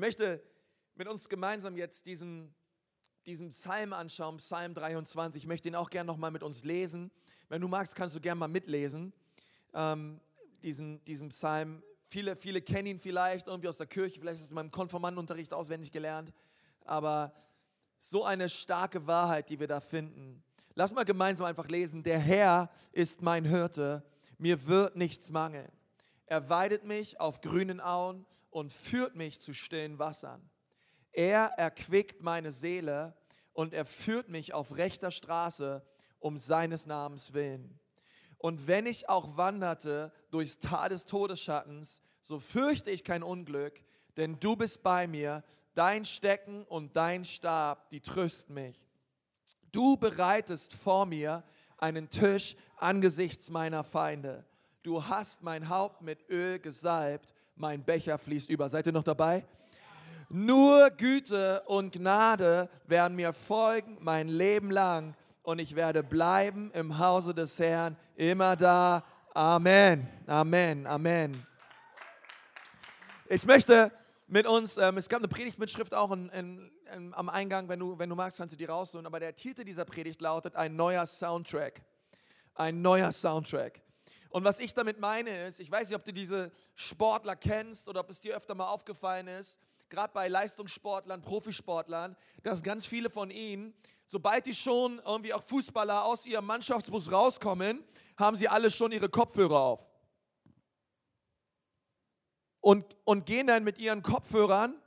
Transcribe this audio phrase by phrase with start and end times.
[0.00, 0.42] möchte
[0.96, 2.52] mit uns gemeinsam jetzt diesen,
[3.26, 5.42] diesen Psalm anschauen, Psalm 23.
[5.42, 7.10] Ich möchte ihn auch gerne nochmal mit uns lesen.
[7.48, 9.12] Wenn du magst, kannst du gerne mal mitlesen.
[9.72, 10.20] Ähm,
[10.62, 11.82] diesen, diesen Psalm.
[12.08, 16.32] Viele, viele kennen ihn vielleicht irgendwie aus der Kirche, vielleicht in meinem Konformantenunterricht auswendig gelernt.
[16.84, 17.32] Aber
[17.98, 20.42] so eine starke Wahrheit, die wir da finden.
[20.74, 22.02] Lass mal gemeinsam einfach lesen.
[22.02, 24.02] Der Herr ist mein Hirte,
[24.38, 25.70] mir wird nichts mangeln.
[26.26, 30.50] Er weidet mich auf grünen Auen und führt mich zu stillen Wassern.
[31.12, 33.16] Er erquickt meine Seele
[33.52, 35.84] und er führt mich auf rechter Straße
[36.18, 37.80] um seines Namens willen.
[38.38, 43.82] Und wenn ich auch wanderte durchs Tal des Todesschattens, so fürchte ich kein Unglück,
[44.16, 45.44] denn du bist bei mir,
[45.74, 48.86] dein Stecken und dein Stab, die trösten mich.
[49.72, 51.44] Du bereitest vor mir
[51.78, 54.44] einen Tisch angesichts meiner Feinde.
[54.82, 58.68] Du hast mein Haupt mit Öl gesalbt, mein Becher fließt über.
[58.68, 59.44] Seid ihr noch dabei?
[60.30, 66.98] Nur Güte und Gnade werden mir folgen mein Leben lang und ich werde bleiben im
[66.98, 69.04] Hause des Herrn, immer da.
[69.34, 71.46] Amen, Amen, Amen.
[73.28, 73.92] Ich möchte
[74.26, 77.98] mit uns, ähm, es gab eine Predigtmitschrift auch in, in, in, am Eingang, wenn du,
[77.98, 81.06] wenn du magst, kannst du die rausholen, aber der Titel dieser Predigt lautet ein neuer
[81.06, 81.82] Soundtrack.
[82.54, 83.82] Ein neuer Soundtrack.
[84.30, 88.00] Und was ich damit meine ist, ich weiß nicht, ob du diese Sportler kennst oder
[88.00, 93.30] ob es dir öfter mal aufgefallen ist, gerade bei Leistungssportlern, Profisportlern, dass ganz viele von
[93.30, 93.74] ihnen,
[94.06, 97.84] sobald die schon irgendwie auch Fußballer aus ihrem Mannschaftsbus rauskommen,
[98.16, 99.88] haben sie alle schon ihre Kopfhörer auf.
[102.60, 104.80] Und, und gehen dann mit ihren Kopfhörern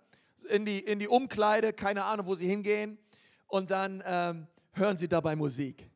[0.48, 2.98] in die, in die Umkleide, keine Ahnung, wo sie hingehen,
[3.48, 5.93] und dann ähm, hören sie dabei Musik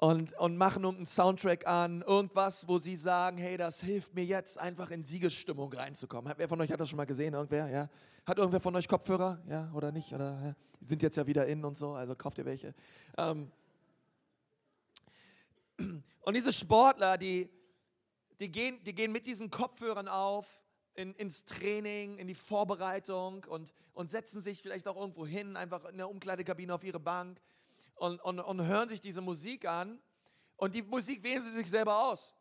[0.00, 4.56] und, und machen irgendeinen Soundtrack an, irgendwas, wo sie sagen, hey, das hilft mir jetzt
[4.56, 6.32] einfach in Siegesstimmung reinzukommen.
[6.36, 7.34] Wer von euch hat das schon mal gesehen?
[7.34, 7.68] Irgendwer?
[7.68, 7.90] Ja?
[8.24, 9.42] Hat irgendwer von euch Kopfhörer?
[9.48, 10.12] Ja, oder nicht?
[10.12, 10.56] Oder, ja?
[10.80, 12.74] Die sind jetzt ja wieder in und so, also kauft ihr welche.
[13.16, 13.50] Ähm
[16.20, 17.50] und diese Sportler, die,
[18.38, 20.62] die, gehen, die gehen mit diesen Kopfhörern auf
[20.94, 25.84] in, ins Training, in die Vorbereitung und, und setzen sich vielleicht auch irgendwo hin, einfach
[25.86, 27.40] in der Umkleidekabine auf ihre Bank
[27.98, 30.00] und, und, und hören sich diese Musik an
[30.56, 32.34] und die Musik wählen sie sich selber aus.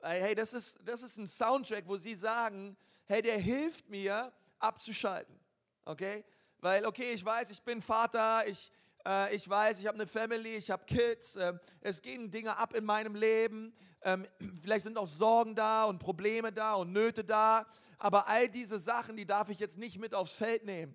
[0.00, 2.76] Hey, das ist, das ist ein Soundtrack, wo sie sagen,
[3.06, 5.38] hey, der hilft mir abzuschalten.
[5.84, 6.24] Okay?
[6.58, 8.70] Weil, okay, ich weiß, ich bin Vater, ich,
[9.06, 12.74] äh, ich weiß, ich habe eine Family, ich habe Kids, äh, es gehen Dinge ab
[12.74, 14.26] in meinem Leben, ähm,
[14.62, 17.66] vielleicht sind auch Sorgen da und Probleme da und Nöte da,
[17.98, 20.94] aber all diese Sachen, die darf ich jetzt nicht mit aufs Feld nehmen.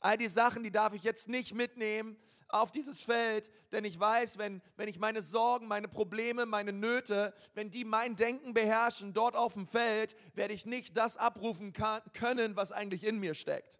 [0.00, 2.16] All die Sachen, die darf ich jetzt nicht mitnehmen
[2.48, 7.34] auf dieses Feld, denn ich weiß, wenn, wenn ich meine Sorgen, meine Probleme, meine Nöte,
[7.54, 12.00] wenn die mein Denken beherrschen dort auf dem Feld, werde ich nicht das abrufen kann,
[12.14, 13.78] können, was eigentlich in mir steckt.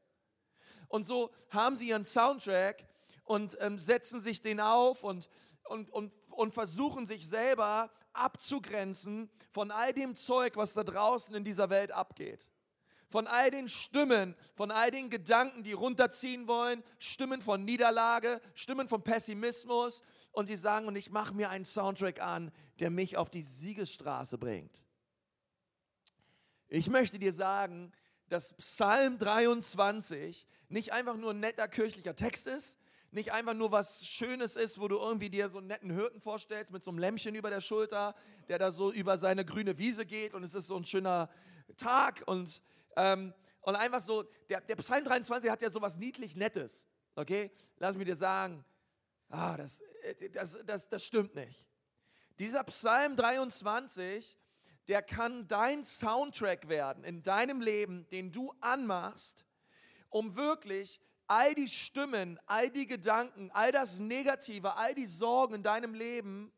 [0.89, 2.87] Und so haben sie ihren Soundtrack
[3.25, 5.31] und ähm, setzen sich den auf und,
[5.65, 11.45] und, und, und versuchen sich selber abzugrenzen von all dem Zeug, was da draußen in
[11.45, 12.49] dieser Welt abgeht
[13.09, 18.89] von all den Stimmen, von all den Gedanken, die runterziehen wollen, Stimmen von Niederlage, Stimmen
[18.89, 20.03] von Pessimismus.
[20.33, 24.39] Und sie sagen, und ich mache mir einen Soundtrack an, der mich auf die Siegesstraße
[24.39, 24.85] bringt.
[26.69, 27.93] Ich möchte dir sagen,
[28.29, 32.79] dass Psalm 23 nicht einfach nur ein netter kirchlicher Text ist,
[33.11, 36.73] nicht einfach nur was Schönes ist, wo du irgendwie dir so einen netten Hirten vorstellst
[36.73, 38.15] mit so einem Lämpchen über der Schulter,
[38.49, 41.31] der da so über seine grüne Wiese geht und es ist so ein schöner
[41.79, 42.61] Tag und
[42.99, 46.87] ähm, und einfach so, der, der Psalm 23 hat ja sowas niedlich Nettes.
[47.15, 47.51] Okay?
[47.77, 48.65] Lass mich dir sagen,
[49.29, 51.65] ah, das, äh, das, das, das stimmt nicht.
[52.41, 54.37] Dieser Psalm 23,
[54.89, 59.47] der kann dein Soundtrack werden in deinem Leben, den du anmachst,
[60.09, 65.63] um wirklich all die Stimmen, all die Gedanken, all das Negative, all die Sorgen in
[65.63, 66.53] deinem Leben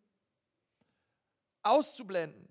[1.62, 2.48] auszublenden,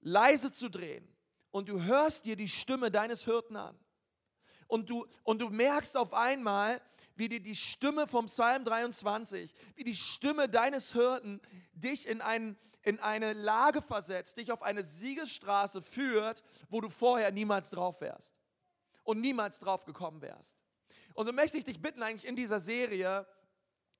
[0.00, 1.17] leise zu drehen
[1.50, 3.78] und du hörst dir die Stimme deines Hirten an.
[4.66, 6.80] Und du, und du merkst auf einmal,
[7.16, 11.40] wie dir die Stimme vom Psalm 23, wie die Stimme deines Hirten
[11.72, 17.32] dich in, ein, in eine Lage versetzt, dich auf eine Siegesstraße führt, wo du vorher
[17.32, 18.34] niemals drauf wärst
[19.04, 20.58] und niemals drauf gekommen wärst.
[21.14, 23.26] Und so möchte ich dich bitten, eigentlich in dieser Serie,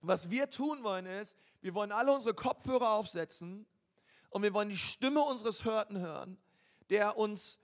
[0.00, 3.66] was wir tun wollen, ist, wir wollen alle unsere Kopfhörer aufsetzen
[4.30, 6.38] und wir wollen die Stimme unseres Hirten hören
[6.90, 7.58] der uns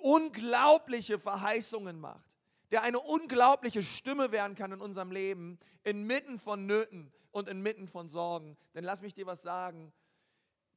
[0.00, 2.28] unglaubliche Verheißungen macht,
[2.70, 8.08] der eine unglaubliche Stimme werden kann in unserem Leben, inmitten von Nöten und inmitten von
[8.08, 8.56] Sorgen.
[8.74, 9.92] Denn lass mich dir was sagen,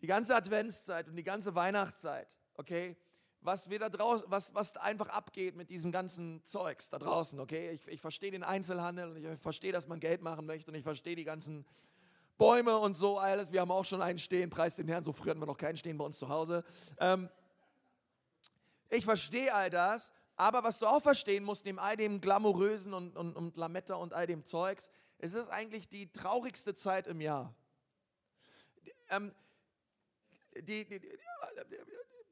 [0.02, 2.96] die ganze Adventszeit und die ganze Weihnachtszeit, okay,
[3.42, 7.72] was wir da draußen, was, was einfach abgeht mit diesem ganzen Zeugs da draußen, okay?
[7.72, 10.84] Ich, ich verstehe den Einzelhandel und ich verstehe, dass man Geld machen möchte und ich
[10.84, 11.66] verstehe die ganzen
[12.38, 13.52] Bäume und so alles.
[13.52, 15.78] Wir haben auch schon einen stehen, preis den Herrn, so früh hatten wir noch keinen
[15.78, 16.64] stehen bei uns zu Hause.
[17.00, 17.30] Ähm,
[18.90, 23.18] ich verstehe all das, aber was du auch verstehen musst, neben all dem Glamourösen und,
[23.18, 27.56] und, und Lametta und all dem Zeugs, es ist eigentlich die traurigste Zeit im Jahr.
[29.10, 29.34] Ähm,
[30.62, 31.18] die, die, die,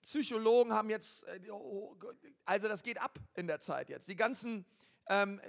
[0.03, 1.95] Psychologen haben jetzt, äh, oh,
[2.45, 4.07] also das geht ab in der Zeit jetzt.
[4.07, 4.63] Die ganzen,
[5.07, 5.41] ähm,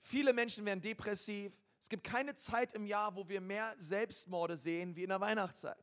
[0.00, 1.58] viele Menschen werden depressiv.
[1.80, 5.82] Es gibt keine Zeit im Jahr, wo wir mehr Selbstmorde sehen wie in der Weihnachtszeit.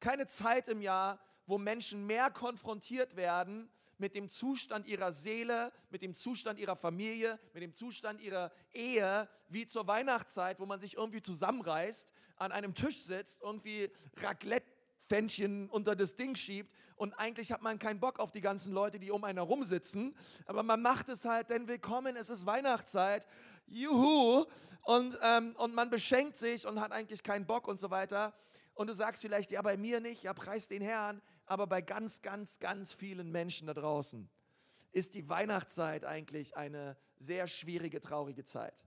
[0.00, 6.02] Keine Zeit im Jahr, wo Menschen mehr konfrontiert werden mit dem Zustand ihrer Seele, mit
[6.02, 10.96] dem Zustand ihrer Familie, mit dem Zustand ihrer Ehe, wie zur Weihnachtszeit, wo man sich
[10.96, 17.62] irgendwie zusammenreißt, an einem Tisch sitzt, irgendwie Raclette-Pfännchen unter das Ding schiebt und eigentlich hat
[17.62, 20.14] man keinen Bock auf die ganzen Leute, die um einen herum sitzen,
[20.46, 23.26] aber man macht es halt, denn willkommen, es ist Weihnachtszeit,
[23.66, 24.44] juhu,
[24.82, 28.34] und, ähm, und man beschenkt sich und hat eigentlich keinen Bock und so weiter.
[28.74, 32.22] Und du sagst vielleicht, ja, bei mir nicht, ja, preis den Herrn aber bei ganz,
[32.22, 34.28] ganz, ganz vielen Menschen da draußen
[34.92, 38.86] ist die Weihnachtszeit eigentlich eine sehr schwierige, traurige Zeit.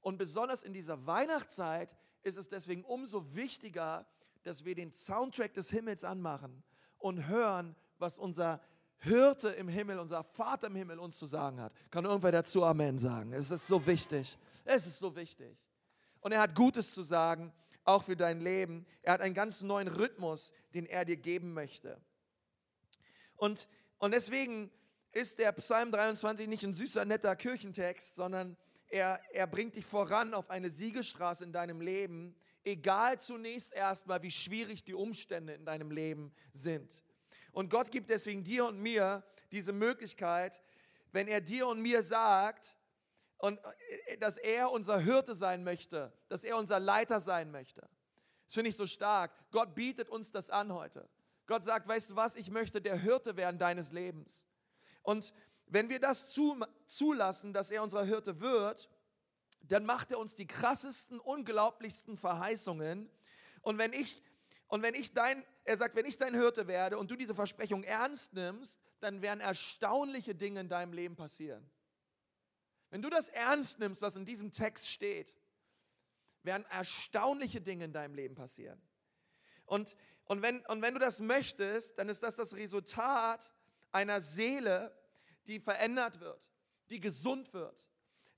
[0.00, 4.06] Und besonders in dieser Weihnachtszeit ist es deswegen umso wichtiger,
[4.42, 6.62] dass wir den Soundtrack des Himmels anmachen
[6.98, 8.60] und hören, was unser
[8.98, 11.72] Hirte im Himmel, unser Vater im Himmel uns zu sagen hat.
[11.90, 13.32] Kann irgendwer dazu Amen sagen?
[13.32, 14.38] Es ist so wichtig.
[14.64, 15.56] Es ist so wichtig.
[16.20, 17.52] Und er hat Gutes zu sagen
[17.90, 18.86] auch für dein Leben.
[19.02, 22.00] Er hat einen ganz neuen Rhythmus, den er dir geben möchte.
[23.36, 24.70] Und, und deswegen
[25.12, 28.56] ist der Psalm 23 nicht ein süßer, netter Kirchentext, sondern
[28.88, 32.34] er, er bringt dich voran auf eine Siegestraße in deinem Leben,
[32.64, 37.02] egal zunächst erstmal, wie schwierig die Umstände in deinem Leben sind.
[37.52, 40.60] Und Gott gibt deswegen dir und mir diese Möglichkeit,
[41.12, 42.76] wenn er dir und mir sagt,
[43.40, 43.58] und
[44.08, 47.88] äh, dass er unser Hirte sein möchte, dass er unser Leiter sein möchte.
[48.46, 49.32] Das finde ich so stark.
[49.50, 51.08] Gott bietet uns das an heute.
[51.46, 54.44] Gott sagt, weißt du was, ich möchte der Hirte werden deines Lebens.
[55.02, 55.32] Und
[55.66, 56.36] wenn wir das
[56.86, 58.88] zulassen, dass er unser Hirte wird,
[59.62, 63.08] dann macht er uns die krassesten, unglaublichsten Verheißungen.
[63.62, 64.22] Und wenn ich,
[64.68, 67.84] und wenn ich dein, er sagt, wenn ich dein Hirte werde und du diese Versprechung
[67.84, 71.68] ernst nimmst, dann werden erstaunliche Dinge in deinem Leben passieren.
[72.90, 75.34] Wenn du das ernst nimmst, was in diesem Text steht,
[76.42, 78.80] werden erstaunliche Dinge in deinem Leben passieren.
[79.64, 83.52] Und, und, wenn, und wenn du das möchtest, dann ist das das Resultat
[83.92, 84.96] einer Seele,
[85.46, 86.40] die verändert wird,
[86.88, 87.88] die gesund wird.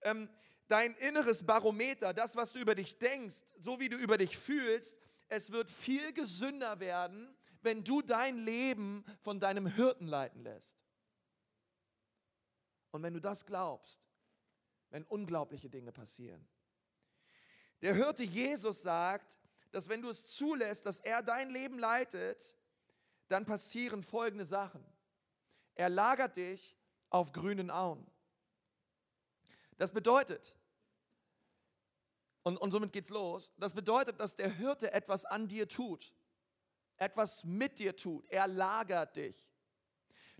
[0.02, 0.28] Ähm,
[0.69, 4.98] dein inneres Barometer, das, was du über dich denkst, so wie du über dich fühlst,
[5.28, 10.76] es wird viel gesünder werden, wenn du dein Leben von deinem Hirten leiten lässt.
[12.90, 14.00] Und wenn du das glaubst,
[14.93, 16.47] wenn unglaubliche Dinge passieren.
[17.81, 19.39] Der Hirte Jesus sagt,
[19.73, 22.56] dass wenn du es zulässt, dass er dein Leben leitet,
[23.29, 24.85] dann passieren folgende Sachen.
[25.75, 26.77] Er lagert dich
[27.09, 28.06] auf grünen Auen.
[29.79, 30.55] Das bedeutet,
[32.43, 36.12] und, und somit geht's los, das bedeutet, dass der Hirte etwas an dir tut,
[36.99, 38.29] etwas mit dir tut.
[38.29, 39.49] Er lagert dich.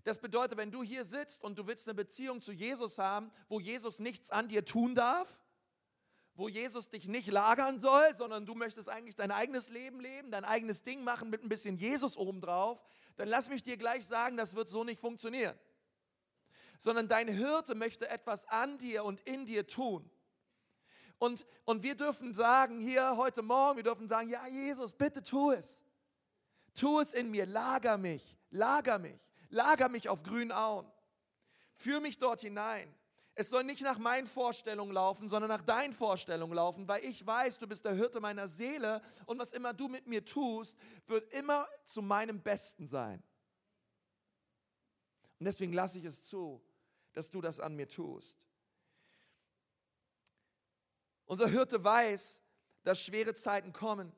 [0.03, 3.59] Das bedeutet, wenn du hier sitzt und du willst eine Beziehung zu Jesus haben, wo
[3.59, 5.39] Jesus nichts an dir tun darf,
[6.35, 10.45] wo Jesus dich nicht lagern soll, sondern du möchtest eigentlich dein eigenes Leben leben, dein
[10.45, 12.83] eigenes Ding machen mit ein bisschen Jesus obendrauf,
[13.15, 15.57] dann lass mich dir gleich sagen, das wird so nicht funktionieren.
[16.79, 20.09] Sondern dein Hirte möchte etwas an dir und in dir tun.
[21.19, 25.51] Und, und wir dürfen sagen, hier heute Morgen, wir dürfen sagen, ja Jesus, bitte tu
[25.51, 25.85] es.
[26.73, 29.21] Tu es in mir, lager mich, lager mich.
[29.53, 30.91] Lager mich auf grünen Auen.
[31.75, 32.91] Führ mich dort hinein.
[33.35, 37.59] Es soll nicht nach meinen Vorstellungen laufen, sondern nach deinen Vorstellungen laufen, weil ich weiß,
[37.59, 41.67] du bist der Hirte meiner Seele und was immer du mit mir tust, wird immer
[41.83, 43.23] zu meinem Besten sein.
[45.39, 46.59] Und deswegen lasse ich es zu,
[47.13, 48.39] dass du das an mir tust.
[51.25, 52.41] Unser Hirte weiß,
[52.83, 54.11] dass schwere Zeiten kommen.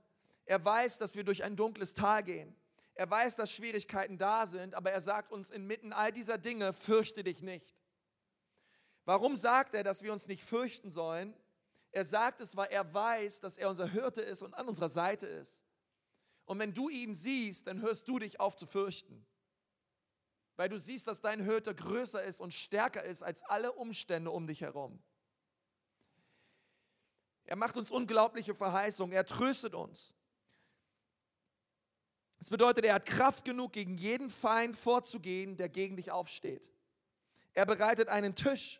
[0.45, 2.55] Er weiß, dass wir durch ein dunkles Tal gehen.
[2.95, 7.23] Er weiß, dass Schwierigkeiten da sind, aber er sagt uns inmitten all dieser Dinge, fürchte
[7.23, 7.75] dich nicht.
[9.03, 11.35] Warum sagt er, dass wir uns nicht fürchten sollen?
[11.91, 15.27] Er sagt es, weil er weiß, dass er unser Hirte ist und an unserer Seite
[15.27, 15.61] ist.
[16.45, 19.25] Und wenn du ihn siehst, dann hörst du dich auf zu fürchten.
[20.55, 24.47] Weil du siehst, dass dein Hirte größer ist und stärker ist als alle Umstände um
[24.47, 25.03] dich herum.
[27.43, 30.14] Er macht uns unglaubliche Verheißungen, er tröstet uns.
[32.45, 36.69] Das bedeutet, er hat Kraft genug, gegen jeden Feind vorzugehen, der gegen dich aufsteht.
[37.55, 38.79] Er bereitet einen Tisch.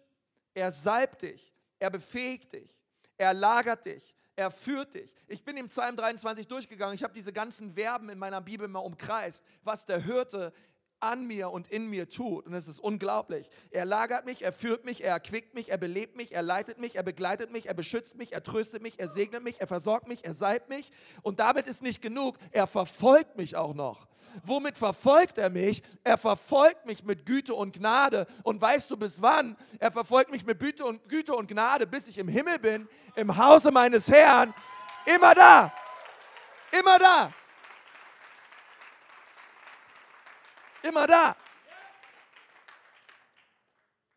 [0.54, 1.52] Er salbt dich.
[1.80, 2.78] Er befähigt dich.
[3.18, 4.14] Er lagert dich.
[4.36, 5.12] Er führt dich.
[5.26, 6.94] Ich bin im Psalm 23 durchgegangen.
[6.94, 10.54] Ich habe diese ganzen Verben in meiner Bibel mal umkreist, was der Hirte
[11.00, 12.46] an mir und in mir tut.
[12.46, 13.50] Und es ist unglaublich.
[13.72, 16.96] Er lagert mich, er führt mich, er erquickt mich, er belebt mich, er leitet mich,
[16.96, 20.26] er begleitet mich, er beschützt mich, er tröstet mich, er segnet mich, er versorgt mich,
[20.26, 20.92] er salbt mich.
[21.22, 24.08] Und damit ist nicht genug, er verfolgt mich auch noch.
[24.44, 25.82] Womit verfolgt er mich?
[26.04, 28.28] Er verfolgt mich mit Güte und Gnade.
[28.44, 29.56] Und weißt du bis wann?
[29.80, 33.38] Er verfolgt mich mit Güte und, Güte und Gnade, bis ich im Himmel bin, im
[33.38, 34.54] Hause meines Herrn.
[35.06, 35.74] Immer da.
[36.78, 37.32] Immer da.
[40.86, 41.36] Immer da.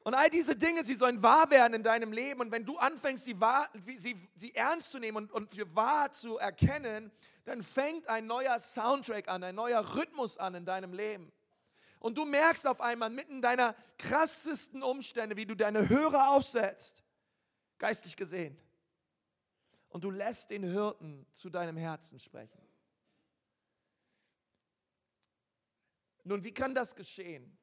[0.04, 2.40] Und all diese Dinge, sie sollen wahr werden in deinem Leben.
[2.40, 6.12] Und wenn du anfängst, sie, wahr, sie, sie ernst zu nehmen und, und für wahr
[6.12, 7.10] zu erkennen,
[7.44, 11.32] dann fängt ein neuer Soundtrack an, ein neuer Rhythmus an in deinem Leben.
[12.00, 17.02] Und du merkst auf einmal mitten deiner krassesten Umstände, wie du deine Hörer aufsetzt,
[17.78, 18.58] geistlich gesehen.
[19.88, 22.67] Und du lässt den Hirten zu deinem Herzen sprechen.
[26.28, 27.56] Nun, wie kann das geschehen?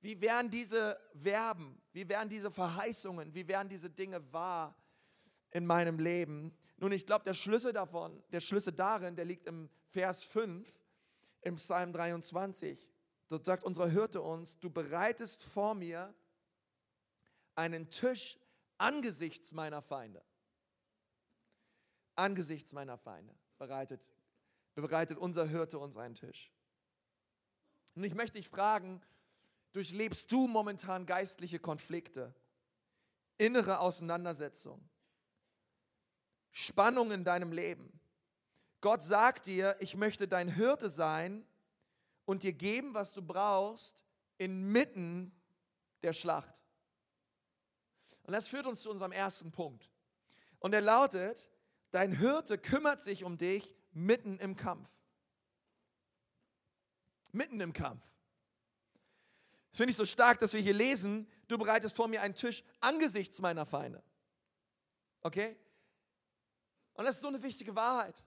[0.00, 4.76] Wie werden diese Verben, wie werden diese Verheißungen, wie werden diese Dinge wahr
[5.50, 6.52] in meinem Leben?
[6.78, 10.80] Nun, ich glaube, der Schlüssel davon, der Schlüssel darin, der liegt im Vers 5
[11.42, 12.90] im Psalm 23.
[13.28, 16.12] Dort sagt unsere Hirte uns, du bereitest vor mir
[17.54, 18.36] einen Tisch
[18.78, 20.24] angesichts meiner Feinde.
[22.16, 24.00] Angesichts meiner Feinde bereitet,
[24.74, 26.52] bereitet unser Hirte uns einen Tisch.
[27.94, 29.00] Und ich möchte dich fragen,
[29.72, 32.34] durchlebst du momentan geistliche Konflikte,
[33.36, 34.88] innere Auseinandersetzungen,
[36.50, 37.98] Spannung in deinem Leben?
[38.80, 41.44] Gott sagt dir, ich möchte dein Hirte sein
[42.24, 44.04] und dir geben, was du brauchst,
[44.36, 45.32] inmitten
[46.02, 46.62] der Schlacht.
[48.22, 49.90] Und das führt uns zu unserem ersten Punkt.
[50.60, 51.50] Und er lautet,
[51.90, 54.90] dein Hirte kümmert sich um dich mitten im Kampf.
[57.38, 58.04] Mitten im Kampf.
[59.70, 62.64] Das finde ich so stark, dass wir hier lesen, du bereitest vor mir einen Tisch
[62.80, 64.02] angesichts meiner Feinde.
[65.20, 65.56] Okay?
[66.94, 68.24] Und das ist so eine wichtige Wahrheit.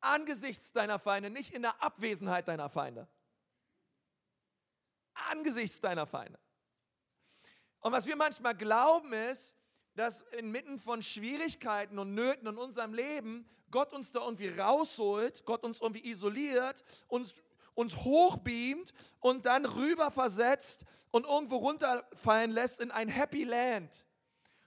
[0.00, 3.08] Angesichts deiner Feinde, nicht in der Abwesenheit deiner Feinde.
[5.30, 6.38] Angesichts deiner Feinde.
[7.80, 9.56] Und was wir manchmal glauben ist,
[9.94, 15.64] dass inmitten von Schwierigkeiten und Nöten in unserem Leben Gott uns da irgendwie rausholt, Gott
[15.64, 17.34] uns irgendwie isoliert, uns
[17.78, 24.04] uns hochbeamt und dann rüber versetzt und irgendwo runterfallen lässt in ein Happy Land,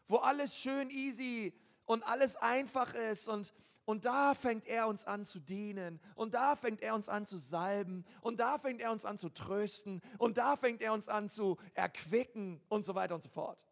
[0.07, 1.53] wo alles schön easy
[1.83, 3.53] und alles einfach ist und
[3.83, 5.99] und da fängt er uns an zu dienen.
[6.15, 8.05] Und da fängt er uns an zu salben.
[8.21, 10.01] Und da fängt er uns an zu trösten.
[10.19, 13.65] Und da fängt er uns an zu erquicken und so weiter und so fort.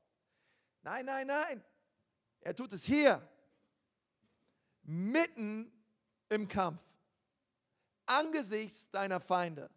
[0.81, 1.63] Nein, nein, nein.
[2.41, 3.25] Er tut es hier.
[4.81, 5.72] Mitten
[6.27, 6.88] im Kampf
[8.10, 9.70] angesichts deiner Feinde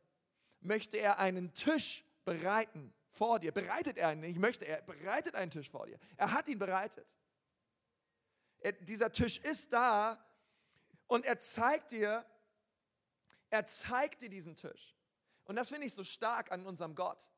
[0.61, 3.53] möchte er einen Tisch bereiten vor dir.
[3.53, 5.99] Bereitet er ihn, ich möchte, er bereitet einen Tisch vor dir.
[6.17, 7.07] Er hat ihn bereitet.
[8.61, 10.25] Er, dieser Tisch ist da
[11.07, 12.25] und er zeigt dir,
[13.51, 14.97] er zeigt dir diesen Tisch.
[15.45, 17.29] Und das finde ich so stark an unserem Gott.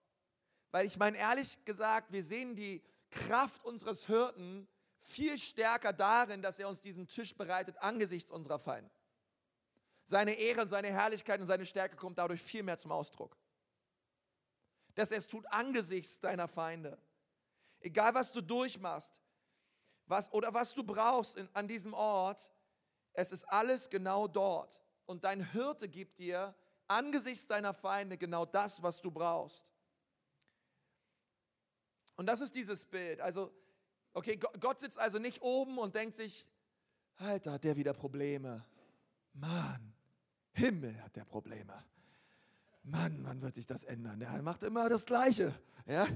[0.71, 6.59] Weil ich meine, ehrlich gesagt, wir sehen die Kraft unseres Hirten viel stärker darin, dass
[6.59, 8.91] er uns diesen Tisch bereitet angesichts unserer Feinde.
[10.05, 13.37] Seine Ehre und seine Herrlichkeit und seine Stärke kommt dadurch viel mehr zum Ausdruck.
[14.95, 16.99] Dass er es tut angesichts deiner Feinde.
[17.81, 19.21] Egal was du durchmachst
[20.07, 22.51] was, oder was du brauchst in, an diesem Ort,
[23.13, 24.81] es ist alles genau dort.
[25.07, 26.55] Und dein Hirte gibt dir
[26.87, 29.67] angesichts deiner Feinde genau das, was du brauchst.
[32.17, 33.21] Und das ist dieses Bild.
[33.21, 33.53] Also,
[34.13, 36.47] okay, Gott sitzt also nicht oben und denkt sich,
[37.17, 38.65] Alter, hat der wieder Probleme.
[39.33, 39.94] Mann,
[40.55, 41.85] Himmel hat der Probleme.
[42.83, 44.21] Mann, wann wird sich das ändern?
[44.21, 45.55] Der macht immer das Gleiche.
[45.87, 46.07] Ja?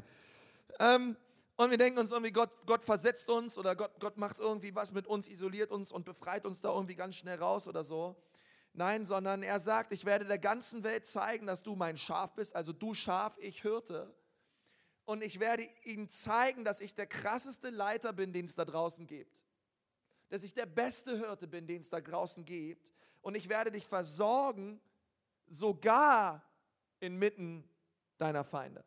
[0.79, 1.17] Ähm,
[1.57, 4.93] und wir denken uns irgendwie, Gott, Gott versetzt uns oder Gott, Gott macht irgendwie was
[4.93, 8.15] mit uns, isoliert uns und befreit uns da irgendwie ganz schnell raus oder so.
[8.75, 12.55] Nein, sondern er sagt, ich werde der ganzen Welt zeigen, dass du mein Schaf bist,
[12.55, 14.15] also du Schaf, ich Hirte.
[15.05, 19.07] Und ich werde ihnen zeigen, dass ich der krasseste Leiter bin, den es da draußen
[19.07, 19.48] gibt.
[20.29, 22.93] Dass ich der beste Hirte bin, den es da draußen gibt
[23.23, 24.81] und ich werde dich versorgen,
[25.47, 26.43] sogar
[27.01, 27.69] inmitten
[28.19, 28.85] deiner Feinde.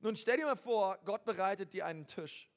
[0.00, 2.50] Nun stell dir mal vor, Gott bereitet dir einen Tisch.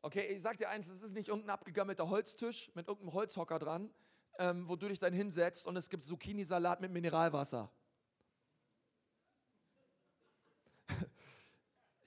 [0.00, 3.92] Okay, ich sag dir eins, es ist nicht irgendein abgegammelter Holztisch mit irgendeinem Holzhocker dran,
[4.38, 7.72] ähm, wo du dich dann hinsetzt und es gibt Zucchini-Salat mit Mineralwasser.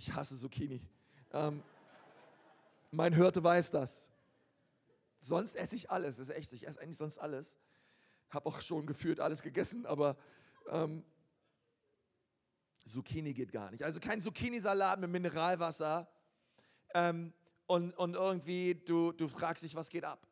[0.08, 0.82] Ich hasse Zucchini.
[1.34, 1.62] Ähm,
[2.92, 4.10] mein Hirte weiß das.
[5.20, 7.60] Sonst esse ich alles, das ist echt, ich esse eigentlich sonst alles.
[8.30, 10.16] Habe auch schon gefühlt alles gegessen, aber
[10.70, 11.04] ähm,
[12.86, 13.84] Zucchini geht gar nicht.
[13.84, 16.10] Also kein Zucchini-Salat mit Mineralwasser.
[16.94, 17.34] Ähm,
[17.66, 20.26] und, und irgendwie du, du fragst dich, was geht ab.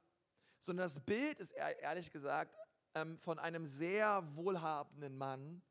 [0.62, 2.56] Sondern das Bild ist ehrlich gesagt
[2.94, 5.62] ähm, von einem sehr wohlhabenden Mann,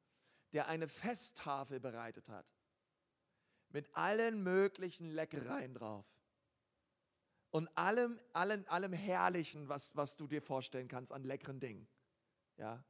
[0.52, 2.44] der eine Festtafel bereitet hat.
[3.74, 6.06] Mit allen möglichen Leckereien drauf.
[7.50, 11.86] Und allem, allem, allem Herrlichen, was, was du dir vorstellen kannst an leckeren Dingen.
[12.56, 12.82] Ja,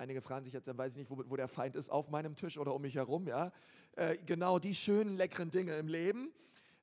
[0.00, 2.34] Einige fragen sich jetzt, dann weiß ich nicht, wo, wo, der Feind ist, auf meinem
[2.34, 3.28] Tisch oder um mich herum.
[3.28, 3.52] Ja?
[3.96, 6.32] Äh, genau die schönen, leckeren Dinge im Leben.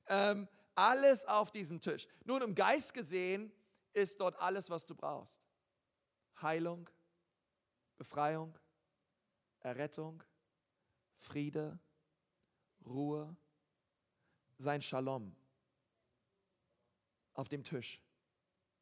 [0.06, 0.46] Ähm,
[0.76, 2.06] alles auf diesem Tisch.
[2.24, 3.50] Nun, im Geist gesehen
[3.92, 5.42] ist dort alles, was du brauchst.
[6.40, 6.88] Heilung,
[7.96, 8.56] Befreiung,
[9.58, 10.22] Errettung,
[11.16, 11.80] Friede,
[12.84, 13.36] Ruhe,
[14.56, 15.34] sein Shalom
[17.34, 18.02] auf dem Tisch.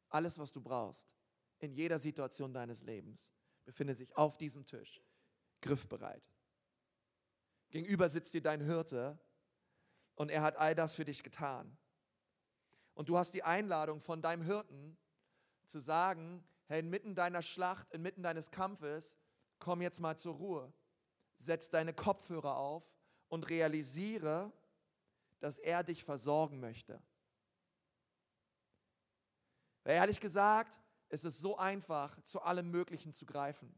[0.09, 1.15] Alles, was du brauchst
[1.59, 3.31] in jeder Situation deines Lebens,
[3.65, 5.01] befindet sich auf diesem Tisch,
[5.61, 6.29] griffbereit.
[7.69, 9.19] Gegenüber sitzt dir dein Hirte
[10.15, 11.77] und er hat all das für dich getan.
[12.93, 14.97] Und du hast die Einladung von deinem Hirten
[15.65, 19.17] zu sagen, hey, inmitten deiner Schlacht, inmitten deines Kampfes,
[19.59, 20.73] komm jetzt mal zur Ruhe.
[21.35, 22.96] Setz deine Kopfhörer auf
[23.29, 24.51] und realisiere,
[25.39, 27.01] dass er dich versorgen möchte.
[29.83, 33.73] Weil ehrlich gesagt, es ist so einfach, zu allem Möglichen zu greifen.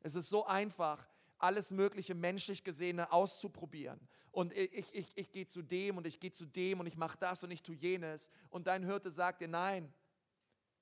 [0.00, 1.08] Es ist so einfach,
[1.38, 3.98] alles Mögliche menschlich Gesehene auszuprobieren.
[4.30, 7.18] Und ich, ich, ich, gehe zu dem und ich gehe zu dem und ich mache
[7.18, 8.28] das und ich tue jenes.
[8.50, 9.92] Und dein Hirte sagt dir, nein,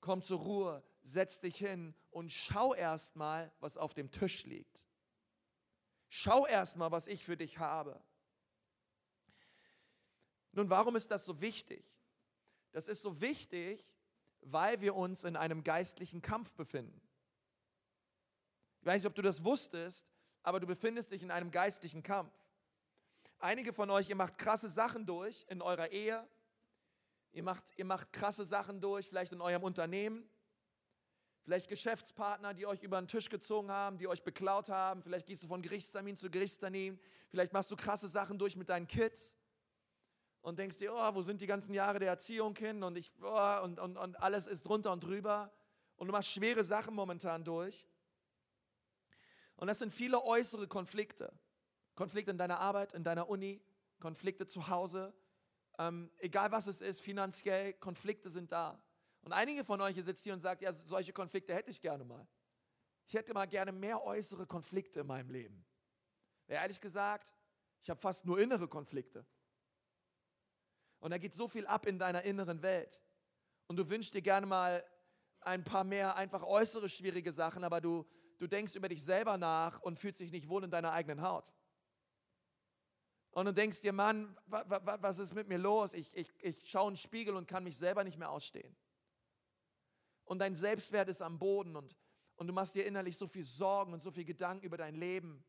[0.01, 4.88] komm zur Ruhe, setz dich hin und schau erst mal, was auf dem Tisch liegt.
[6.09, 8.01] Schau erst mal, was ich für dich habe.
[10.53, 11.85] Nun, warum ist das so wichtig?
[12.73, 13.85] Das ist so wichtig,
[14.41, 17.01] weil wir uns in einem geistlichen Kampf befinden.
[18.81, 20.07] Ich weiß nicht, ob du das wusstest,
[20.43, 22.33] aber du befindest dich in einem geistlichen Kampf.
[23.39, 26.27] Einige von euch, ihr macht krasse Sachen durch in eurer Ehe.
[27.33, 30.29] Ihr macht, ihr macht krasse Sachen durch, vielleicht in eurem Unternehmen.
[31.49, 35.03] Vielleicht Geschäftspartner, die euch über den Tisch gezogen haben, die euch beklaut haben.
[35.03, 37.01] Vielleicht gehst du von Gerichtstermin zu Gerichtstermin.
[37.31, 39.35] Vielleicht machst du krasse Sachen durch mit deinen Kids
[40.43, 43.63] und denkst dir, oh, wo sind die ganzen Jahre der Erziehung hin und, ich, oh,
[43.63, 45.51] und, und, und alles ist drunter und drüber.
[45.97, 47.87] Und du machst schwere Sachen momentan durch.
[49.57, 51.33] Und das sind viele äußere Konflikte.
[51.95, 53.63] Konflikte in deiner Arbeit, in deiner Uni,
[54.01, 55.15] Konflikte zu Hause,
[55.79, 58.79] ähm, egal was es ist, finanziell, Konflikte sind da.
[59.23, 62.27] Und einige von euch sitzt hier und sagt, ja, solche Konflikte hätte ich gerne mal.
[63.07, 65.65] Ich hätte mal gerne mehr äußere Konflikte in meinem Leben.
[66.47, 67.33] Ehrlich gesagt,
[67.83, 69.27] ich habe fast nur innere Konflikte.
[71.01, 73.01] Und da geht so viel ab in deiner inneren Welt.
[73.67, 74.85] Und du wünschst dir gerne mal
[75.41, 78.07] ein paar mehr einfach äußere schwierige Sachen, aber du,
[78.39, 81.55] du denkst über dich selber nach und fühlst dich nicht wohl in deiner eigenen Haut.
[83.31, 85.95] Und du denkst dir, Mann, was ist mit mir los?
[85.95, 88.75] Ich, ich, ich schaue in den Spiegel und kann mich selber nicht mehr ausstehen.
[90.29, 91.97] Und dein Selbstwert ist am Boden und,
[92.37, 95.43] und du machst dir innerlich so viel Sorgen und so viel Gedanken über dein Leben.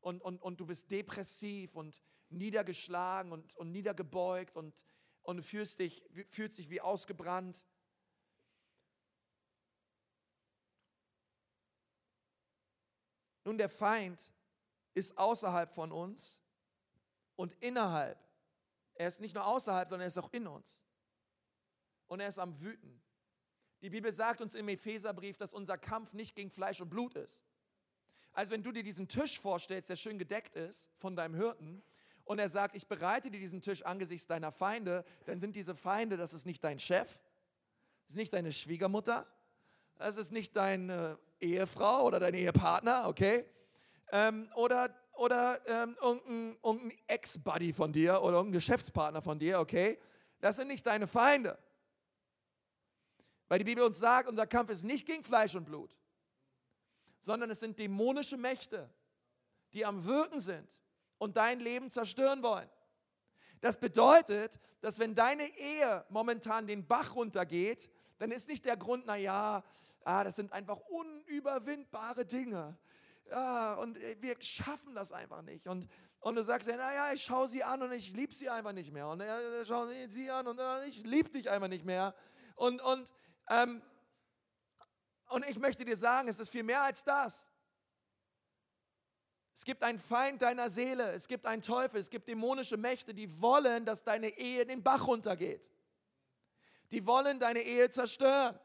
[0.00, 4.86] Und, und, und du bist depressiv und niedergeschlagen und, und niedergebeugt und,
[5.20, 7.66] und du fühlst dich, fühlst dich wie ausgebrannt.
[13.44, 14.32] Nun, der Feind
[14.94, 16.40] ist außerhalb von uns
[17.36, 18.18] und innerhalb.
[18.94, 20.80] Er ist nicht nur außerhalb, sondern er ist auch in uns.
[22.06, 23.02] Und er ist am Wüten.
[23.82, 27.42] Die Bibel sagt uns im Epheserbrief, dass unser Kampf nicht gegen Fleisch und Blut ist.
[28.32, 31.82] Also wenn du dir diesen Tisch vorstellst, der schön gedeckt ist von deinem Hirten,
[32.24, 36.18] und er sagt, ich bereite dir diesen Tisch angesichts deiner Feinde, dann sind diese Feinde,
[36.18, 37.18] das ist nicht dein Chef,
[38.04, 39.26] das ist nicht deine Schwiegermutter,
[39.96, 43.46] das ist nicht deine Ehefrau oder dein Ehepartner, okay?
[44.12, 49.98] Ähm, oder oder ähm, irgendein, irgendein Ex-Buddy von dir oder irgendein Geschäftspartner von dir, okay?
[50.40, 51.58] Das sind nicht deine Feinde.
[53.48, 55.96] Weil die Bibel uns sagt, unser Kampf ist nicht gegen Fleisch und Blut,
[57.20, 58.90] sondern es sind dämonische Mächte,
[59.72, 60.78] die am Wirken sind
[61.18, 62.68] und dein Leben zerstören wollen.
[63.60, 69.06] Das bedeutet, dass wenn deine Ehe momentan den Bach runtergeht, dann ist nicht der Grund,
[69.06, 69.64] naja,
[70.04, 72.76] ah, das sind einfach unüberwindbare Dinge.
[73.30, 75.66] ja, und wir schaffen das einfach nicht.
[75.66, 75.88] Und,
[76.20, 79.08] und du sagst, naja, ich schaue sie an und ich liebe sie einfach nicht mehr.
[79.08, 82.14] Und er schaut sie an und ich liebe dich einfach nicht mehr.
[82.54, 83.12] Und, und,
[83.50, 83.82] ähm,
[85.28, 87.50] und ich möchte dir sagen, es ist viel mehr als das.
[89.54, 93.40] Es gibt einen Feind deiner Seele, es gibt einen Teufel, es gibt dämonische Mächte, die
[93.40, 95.68] wollen, dass deine Ehe den Bach runtergeht.
[96.92, 98.58] Die wollen deine Ehe zerstören.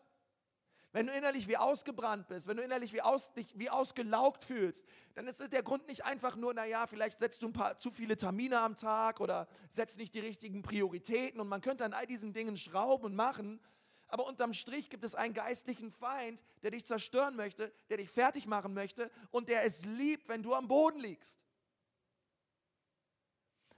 [0.92, 4.86] Wenn du innerlich wie ausgebrannt bist, wenn du innerlich wie, aus, dich wie ausgelaugt fühlst,
[5.16, 8.16] dann ist der Grund nicht einfach nur, naja, vielleicht setzt du ein paar zu viele
[8.16, 12.32] Termine am Tag oder setzt nicht die richtigen Prioritäten und man könnte an all diesen
[12.32, 13.60] Dingen schrauben und machen.
[14.14, 18.46] Aber unterm Strich gibt es einen geistlichen Feind, der dich zerstören möchte, der dich fertig
[18.46, 21.40] machen möchte und der es liebt, wenn du am Boden liegst.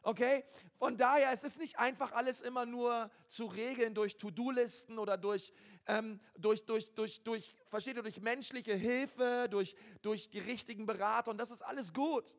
[0.01, 0.43] Okay?
[0.77, 5.53] Von daher, es ist nicht einfach alles immer nur zu regeln durch To-Do-Listen oder durch,
[5.85, 11.31] ähm, durch, durch, durch, durch, versteht ihr, durch menschliche Hilfe, durch, durch die richtigen Berater
[11.31, 12.35] und das ist alles gut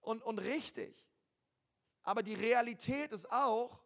[0.00, 1.06] und, und richtig.
[2.02, 3.80] Aber die Realität ist auch,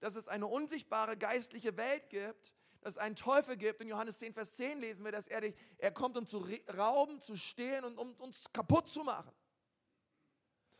[0.00, 3.80] dass es eine unsichtbare geistliche Welt gibt, dass es einen Teufel gibt.
[3.80, 7.20] In Johannes 10, Vers 10 lesen wir, dass er, dich, er kommt, um zu rauben,
[7.20, 9.32] zu stehlen und um uns kaputt zu machen.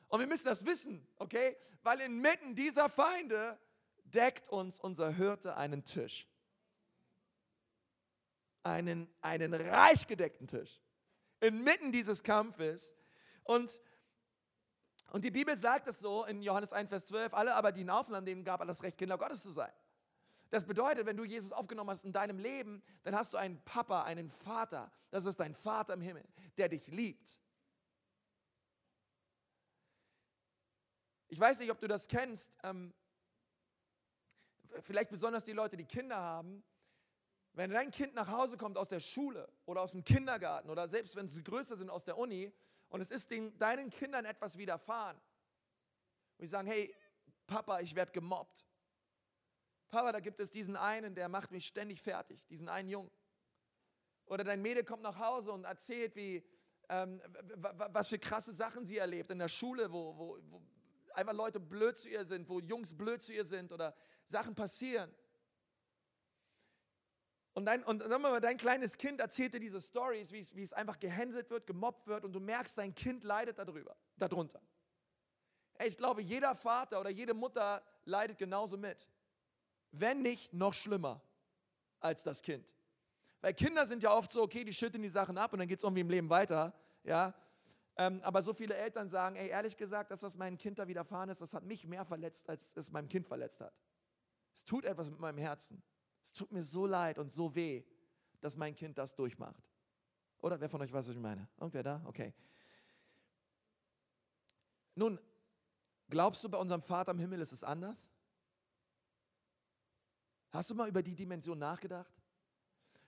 [0.09, 1.57] Und wir müssen das wissen, okay?
[1.83, 3.59] Weil inmitten dieser Feinde
[4.05, 6.29] deckt uns unser Hirte einen Tisch.
[8.62, 10.81] Einen, einen reich gedeckten Tisch.
[11.40, 12.94] Inmitten dieses Kampfes.
[13.42, 13.81] Und,
[15.12, 17.90] und die Bibel sagt es so in Johannes 1, Vers 12, alle aber, die ihn
[17.90, 19.72] aufnahmen, denen gab er das Recht, Kinder Gottes zu sein.
[20.50, 24.04] Das bedeutet, wenn du Jesus aufgenommen hast in deinem Leben, dann hast du einen Papa,
[24.04, 24.92] einen Vater.
[25.10, 26.24] Das ist dein Vater im Himmel,
[26.56, 27.40] der dich liebt
[31.28, 32.56] Ich weiß nicht, ob du das kennst.
[32.62, 32.94] Ähm,
[34.82, 36.62] vielleicht besonders die Leute, die Kinder haben.
[37.52, 41.16] Wenn dein Kind nach Hause kommt aus der Schule oder aus dem Kindergarten oder selbst
[41.16, 42.52] wenn sie größer sind aus der Uni
[42.88, 45.20] und es ist den, deinen Kindern etwas widerfahren,
[46.38, 46.94] und sie sagen, hey,
[47.46, 48.66] Papa, ich werde gemobbt.
[49.88, 53.11] Papa, da gibt es diesen einen, der macht mich ständig fertig, diesen einen Jungen.
[54.27, 56.44] Oder dein Mädel kommt nach Hause und erzählt, wie,
[56.88, 57.22] ähm,
[57.55, 60.62] was für krasse Sachen sie erlebt in der Schule, wo, wo, wo,
[61.14, 63.94] einfach Leute blöd zu ihr sind, wo Jungs blöd zu ihr sind oder
[64.25, 65.14] Sachen passieren.
[67.56, 70.54] Und, dein, und sagen wir mal, dein kleines Kind erzählt dir diese Stories, wie es,
[70.54, 74.60] wie es einfach gehänselt wird, gemobbt wird und du merkst, dein Kind leidet darüber, darunter.
[75.82, 79.08] Ich glaube, jeder Vater oder jede Mutter leidet genauso mit.
[79.90, 81.22] Wenn nicht noch schlimmer
[81.98, 82.70] als das Kind.
[83.40, 85.78] Weil Kinder sind ja oft so, okay, die schütten die Sachen ab und dann geht
[85.78, 86.74] es irgendwie im Leben weiter.
[87.04, 87.32] Ja?
[87.96, 91.30] Ähm, aber so viele Eltern sagen, ey, ehrlich gesagt, das, was meinem Kind da widerfahren
[91.30, 93.72] ist, das hat mich mehr verletzt, als es meinem Kind verletzt hat.
[94.52, 95.82] Es tut etwas mit meinem Herzen.
[96.26, 97.84] Es tut mir so leid und so weh,
[98.40, 99.70] dass mein Kind das durchmacht.
[100.40, 101.48] Oder wer von euch weiß, was ich meine?
[101.56, 102.02] Irgendwer da?
[102.04, 102.34] Okay.
[104.96, 105.20] Nun,
[106.10, 108.10] glaubst du, bei unserem Vater im Himmel ist es anders?
[110.50, 112.12] Hast du mal über die Dimension nachgedacht?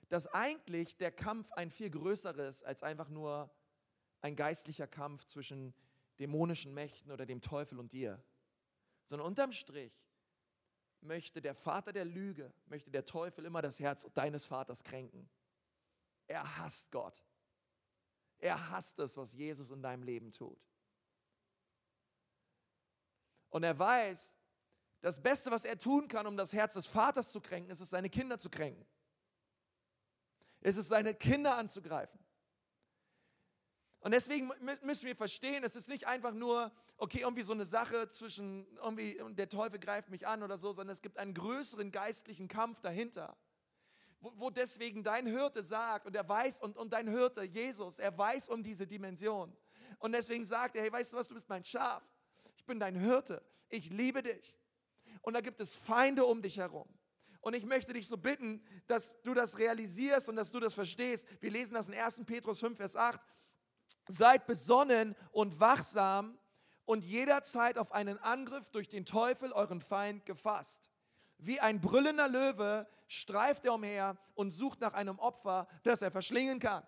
[0.08, 3.50] Dass eigentlich der Kampf ein viel größeres als einfach nur
[4.20, 5.74] ein geistlicher Kampf zwischen
[6.20, 8.22] dämonischen Mächten oder dem Teufel und dir,
[9.06, 10.07] sondern unterm Strich
[11.00, 15.28] möchte der Vater der Lüge, möchte der Teufel immer das Herz deines Vaters kränken.
[16.26, 17.24] Er hasst Gott.
[18.38, 20.60] Er hasst es, was Jesus in deinem Leben tut.
[23.50, 24.38] Und er weiß,
[25.00, 27.90] das Beste, was er tun kann, um das Herz des Vaters zu kränken, ist es,
[27.90, 28.86] seine Kinder zu kränken.
[30.60, 32.18] Es ist seine Kinder anzugreifen.
[34.00, 34.50] Und deswegen
[34.82, 39.20] müssen wir verstehen, es ist nicht einfach nur, okay, irgendwie so eine Sache zwischen, irgendwie
[39.30, 43.36] der Teufel greift mich an oder so, sondern es gibt einen größeren geistlichen Kampf dahinter.
[44.20, 48.16] Wo, wo deswegen dein Hirte sagt, und er weiß, und, und dein Hirte, Jesus, er
[48.16, 49.56] weiß um diese Dimension.
[49.98, 52.02] Und deswegen sagt er, hey, weißt du was, du bist mein Schaf.
[52.56, 53.42] Ich bin dein Hirte.
[53.68, 54.56] Ich liebe dich.
[55.22, 56.88] Und da gibt es Feinde um dich herum.
[57.40, 61.26] Und ich möchte dich so bitten, dass du das realisierst und dass du das verstehst.
[61.40, 62.24] Wir lesen das in 1.
[62.26, 63.20] Petrus 5, Vers 8.
[64.06, 66.38] Seid besonnen und wachsam
[66.84, 70.90] und jederzeit auf einen Angriff durch den Teufel, euren Feind, gefasst.
[71.36, 76.58] Wie ein brüllender Löwe streift er umher und sucht nach einem Opfer, das er verschlingen
[76.58, 76.86] kann.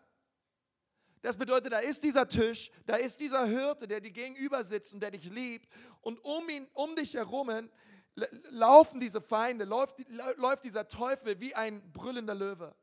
[1.22, 5.00] Das bedeutet, da ist dieser Tisch, da ist dieser Hirte, der dir gegenüber sitzt und
[5.00, 5.70] der dich liebt.
[6.00, 7.68] Und um, ihn, um dich herum
[8.14, 9.96] laufen diese Feinde, läuft,
[10.36, 12.74] läuft dieser Teufel wie ein brüllender Löwe.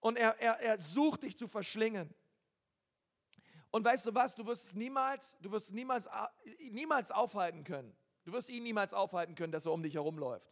[0.00, 2.14] Und er, er, er sucht dich zu verschlingen.
[3.70, 6.08] Und weißt du was, du wirst es niemals, du wirst niemals,
[6.70, 7.96] niemals aufhalten können.
[8.24, 10.48] Du wirst ihn niemals aufhalten können, dass er um dich herumläuft.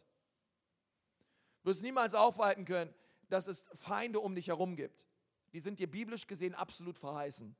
[1.61, 2.93] Du wirst niemals aufhalten können,
[3.29, 5.05] dass es Feinde um dich herum gibt.
[5.53, 7.55] Die sind dir biblisch gesehen absolut verheißen.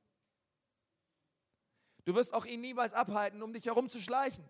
[2.04, 4.48] Du wirst auch ihn niemals abhalten, um dich herumzuschleichen.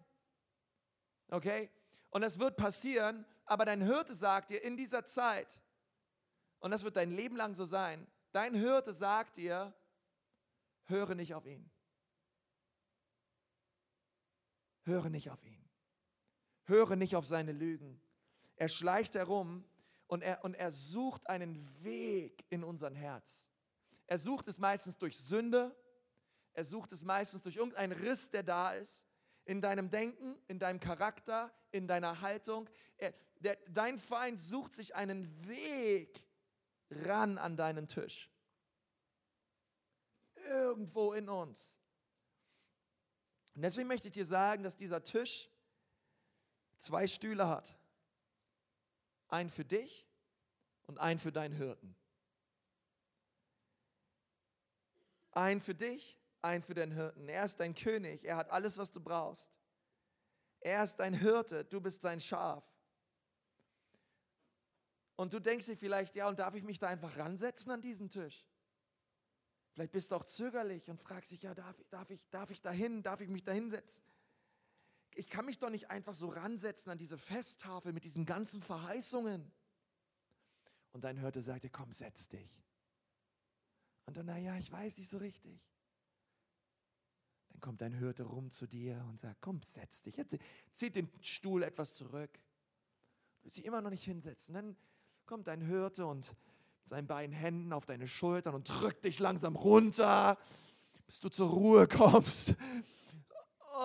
[1.30, 1.70] Okay?
[2.10, 5.60] Und das wird passieren, aber dein Hirte sagt dir in dieser Zeit,
[6.60, 9.72] und das wird dein Leben lang so sein, dein Hirte sagt dir,
[10.90, 11.70] höre nicht auf ihn.
[14.82, 15.64] Höre nicht auf ihn.
[16.64, 18.00] Höre nicht auf seine Lügen.
[18.56, 19.64] Er schleicht herum
[20.06, 23.48] und er, und er sucht einen Weg in unser Herz.
[24.06, 25.74] Er sucht es meistens durch Sünde,
[26.52, 29.06] er sucht es meistens durch irgendeinen Riss, der da ist,
[29.44, 32.68] in deinem Denken, in deinem Charakter, in deiner Haltung.
[32.98, 36.24] Er, der, dein Feind sucht sich einen Weg
[36.90, 38.29] ran an deinen Tisch.
[40.50, 41.76] Irgendwo in uns.
[43.54, 45.48] Und deswegen möchte ich dir sagen, dass dieser Tisch
[46.76, 47.78] zwei Stühle hat.
[49.28, 50.08] Ein für dich
[50.88, 51.94] und ein für deinen Hirten.
[55.30, 57.28] Ein für dich, ein für deinen Hirten.
[57.28, 59.60] Er ist dein König, er hat alles, was du brauchst.
[60.58, 62.64] Er ist dein Hirte, du bist sein Schaf.
[65.14, 68.10] Und du denkst dir vielleicht, ja, und darf ich mich da einfach ransetzen an diesen
[68.10, 68.49] Tisch?
[69.72, 72.70] Vielleicht bist du auch zögerlich und fragst dich, ja, darf, darf, ich, darf ich da
[72.70, 74.02] hin, darf ich mich da hinsetzen?
[75.14, 79.50] Ich kann mich doch nicht einfach so ransetzen an diese Festtafel mit diesen ganzen Verheißungen.
[80.92, 82.50] Und dein Hirte sagte, komm, setz dich.
[84.06, 85.60] Und dann, naja, ich weiß nicht so richtig.
[87.50, 90.16] Dann kommt dein Hirte rum zu dir und sagt, komm, setz dich.
[90.16, 90.36] Jetzt
[90.72, 92.32] zieht den Stuhl etwas zurück.
[92.32, 94.54] Du willst dich immer noch nicht hinsetzen.
[94.54, 94.76] Dann
[95.26, 96.34] kommt dein Hirte und
[96.80, 100.38] mit seinen beiden Händen auf deine Schultern und drückt dich langsam runter,
[101.06, 102.54] bis du zur Ruhe kommst.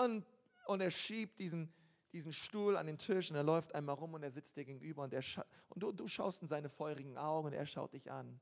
[0.03, 0.25] Und,
[0.65, 1.73] und er schiebt diesen,
[2.11, 5.03] diesen Stuhl an den Tisch und er läuft einmal rum und er sitzt dir gegenüber
[5.03, 5.23] und, er
[5.69, 8.39] und du, du schaust in seine feurigen Augen und er schaut dich an.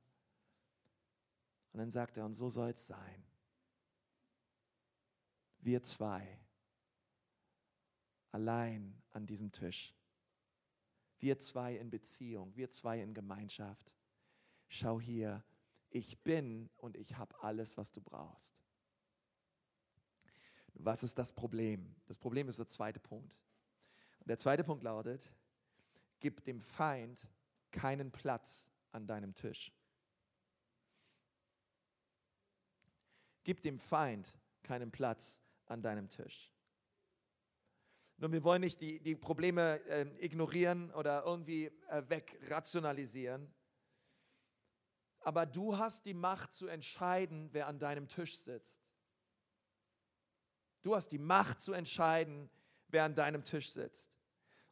[1.71, 3.25] Und dann sagt er, und so soll es sein.
[5.59, 6.39] Wir zwei,
[8.31, 9.95] allein an diesem Tisch.
[11.19, 13.95] Wir zwei in Beziehung, wir zwei in Gemeinschaft.
[14.75, 15.43] Schau hier,
[15.91, 18.55] ich bin und ich habe alles, was du brauchst.
[20.73, 21.95] Was ist das Problem?
[22.07, 23.37] Das Problem ist der zweite Punkt.
[24.17, 25.31] Und der zweite Punkt lautet,
[26.19, 27.27] gib dem Feind
[27.69, 29.71] keinen Platz an deinem Tisch.
[33.43, 36.51] Gib dem Feind keinen Platz an deinem Tisch.
[38.17, 43.53] Nun, wir wollen nicht die, die Probleme äh, ignorieren oder irgendwie äh, wegrationalisieren.
[45.23, 48.83] Aber du hast die Macht zu entscheiden, wer an deinem Tisch sitzt.
[50.83, 52.49] Du hast die Macht zu entscheiden,
[52.89, 54.11] wer an deinem Tisch sitzt.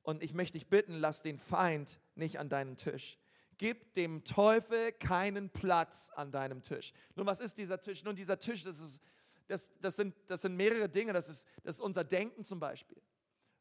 [0.04, 3.18] Und ich möchte dich bitten, lass den Feind nicht an deinem Tisch.
[3.58, 6.94] Gib dem Teufel keinen Platz an deinem Tisch.
[7.16, 8.04] Nun, was ist dieser Tisch?
[8.04, 9.02] Nun, dieser Tisch, das, ist,
[9.48, 11.14] das, das, sind, das sind mehrere Dinge.
[11.14, 13.02] Das ist, das ist unser Denken zum Beispiel.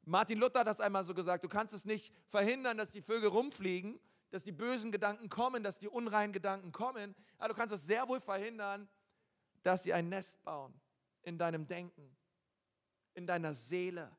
[0.05, 3.29] Martin Luther hat das einmal so gesagt, du kannst es nicht verhindern, dass die Vögel
[3.29, 4.01] rumfliegen,
[4.31, 8.09] dass die bösen Gedanken kommen, dass die unreinen Gedanken kommen, aber du kannst es sehr
[8.09, 8.89] wohl verhindern,
[9.63, 10.81] dass sie ein Nest bauen
[11.23, 12.17] in deinem Denken,
[13.15, 14.17] in deiner Seele.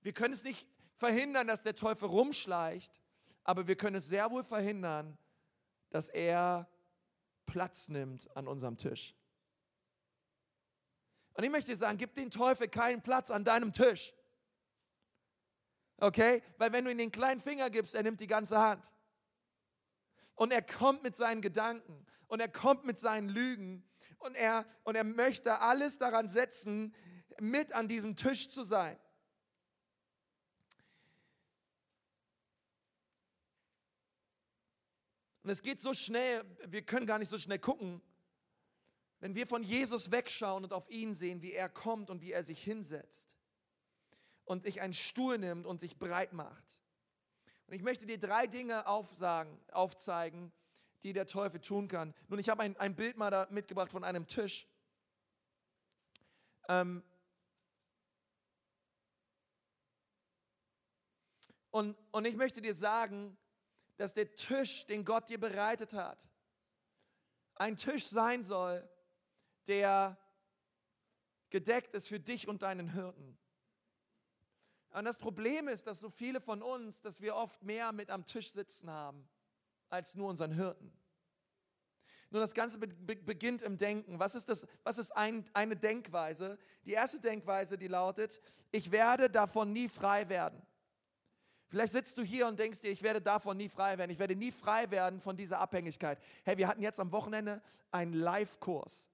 [0.00, 0.66] Wir können es nicht
[0.96, 3.00] verhindern, dass der Teufel rumschleicht,
[3.44, 5.18] aber wir können es sehr wohl verhindern,
[5.90, 6.68] dass er
[7.44, 9.14] Platz nimmt an unserem Tisch.
[11.34, 14.14] Und ich möchte sagen, gib den Teufel keinen Platz an deinem Tisch.
[15.98, 16.42] Okay?
[16.58, 18.90] Weil wenn du ihm den kleinen Finger gibst, er nimmt die ganze Hand.
[20.34, 24.94] Und er kommt mit seinen Gedanken und er kommt mit seinen Lügen und er, und
[24.94, 26.94] er möchte alles daran setzen,
[27.40, 28.98] mit an diesem Tisch zu sein.
[35.42, 38.02] Und es geht so schnell, wir können gar nicht so schnell gucken,
[39.20, 42.44] wenn wir von Jesus wegschauen und auf ihn sehen, wie er kommt und wie er
[42.44, 43.36] sich hinsetzt
[44.46, 46.78] und sich einen Stuhl nimmt und sich breit macht.
[47.66, 50.52] Und ich möchte dir drei Dinge aufsagen, aufzeigen,
[51.02, 52.14] die der Teufel tun kann.
[52.28, 54.66] Nun, ich habe ein, ein Bild mal da mitgebracht von einem Tisch.
[56.68, 57.02] Ähm
[61.70, 63.36] und, und ich möchte dir sagen,
[63.96, 66.28] dass der Tisch, den Gott dir bereitet hat,
[67.56, 68.88] ein Tisch sein soll,
[69.66, 70.16] der
[71.50, 73.38] gedeckt ist für dich und deinen Hirten.
[74.96, 78.24] Und das Problem ist, dass so viele von uns, dass wir oft mehr mit am
[78.24, 79.28] Tisch sitzen haben,
[79.90, 80.90] als nur unseren Hirten.
[82.30, 84.18] Nun, das Ganze be beginnt im Denken.
[84.18, 86.56] Was ist, das, was ist ein, eine Denkweise?
[86.86, 88.40] Die erste Denkweise, die lautet,
[88.72, 90.62] ich werde davon nie frei werden.
[91.68, 94.10] Vielleicht sitzt du hier und denkst dir, ich werde davon nie frei werden.
[94.10, 96.18] Ich werde nie frei werden von dieser Abhängigkeit.
[96.42, 99.10] Hey, wir hatten jetzt am Wochenende einen Live-Kurs.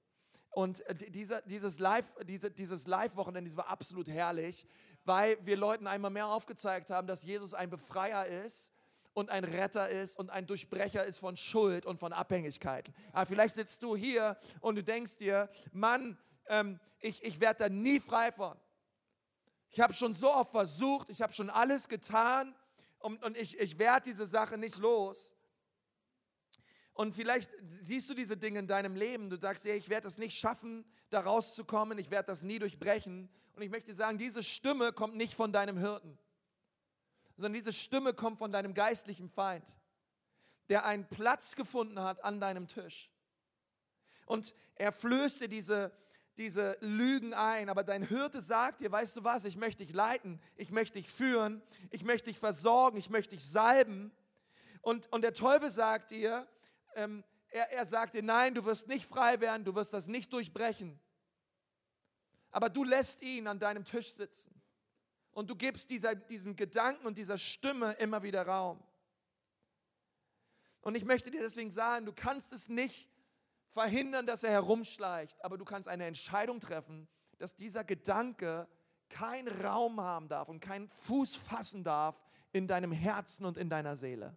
[0.52, 4.66] Und äh, dieser, dieses Live, diese, dieses Live-Wochenende, das war absolut herrlich,
[5.04, 8.72] weil wir Leuten einmal mehr aufgezeigt haben, dass Jesus ein Befreier ist
[9.14, 12.94] und ein Retter ist und ein Durchbrecher ist von Schuld und von Abhängigkeiten.
[13.12, 17.68] Aber vielleicht sitzt du hier und du denkst dir, Mann, ähm, ich, ich werde da
[17.68, 18.56] nie frei von.
[19.70, 22.54] Ich habe schon so oft versucht, ich habe schon alles getan
[22.98, 25.34] und, und ich, ich werde diese Sache nicht los.
[26.94, 29.30] Und vielleicht siehst du diese Dinge in deinem Leben.
[29.30, 31.98] Du sagst, ja, ich werde es nicht schaffen, da rauszukommen.
[31.98, 33.30] Ich werde das nie durchbrechen.
[33.54, 36.18] Und ich möchte sagen, diese Stimme kommt nicht von deinem Hirten,
[37.36, 39.66] sondern diese Stimme kommt von deinem geistlichen Feind,
[40.68, 43.10] der einen Platz gefunden hat an deinem Tisch.
[44.26, 45.92] Und er flößte diese,
[46.38, 50.40] diese Lügen ein, aber dein Hirte sagt dir, weißt du was, ich möchte dich leiten,
[50.56, 54.12] ich möchte dich führen, ich möchte dich versorgen, ich möchte dich salben.
[54.80, 56.46] Und, und der Teufel sagt dir,
[56.96, 60.32] ähm, er, er sagt dir, nein, du wirst nicht frei werden, du wirst das nicht
[60.32, 60.98] durchbrechen.
[62.50, 64.62] Aber du lässt ihn an deinem Tisch sitzen.
[65.32, 68.82] Und du gibst dieser, diesem Gedanken und dieser Stimme immer wieder Raum.
[70.82, 73.08] Und ich möchte dir deswegen sagen, du kannst es nicht
[73.70, 78.68] verhindern, dass er herumschleicht, aber du kannst eine Entscheidung treffen, dass dieser Gedanke
[79.08, 82.20] keinen Raum haben darf und keinen Fuß fassen darf
[82.52, 84.36] in deinem Herzen und in deiner Seele.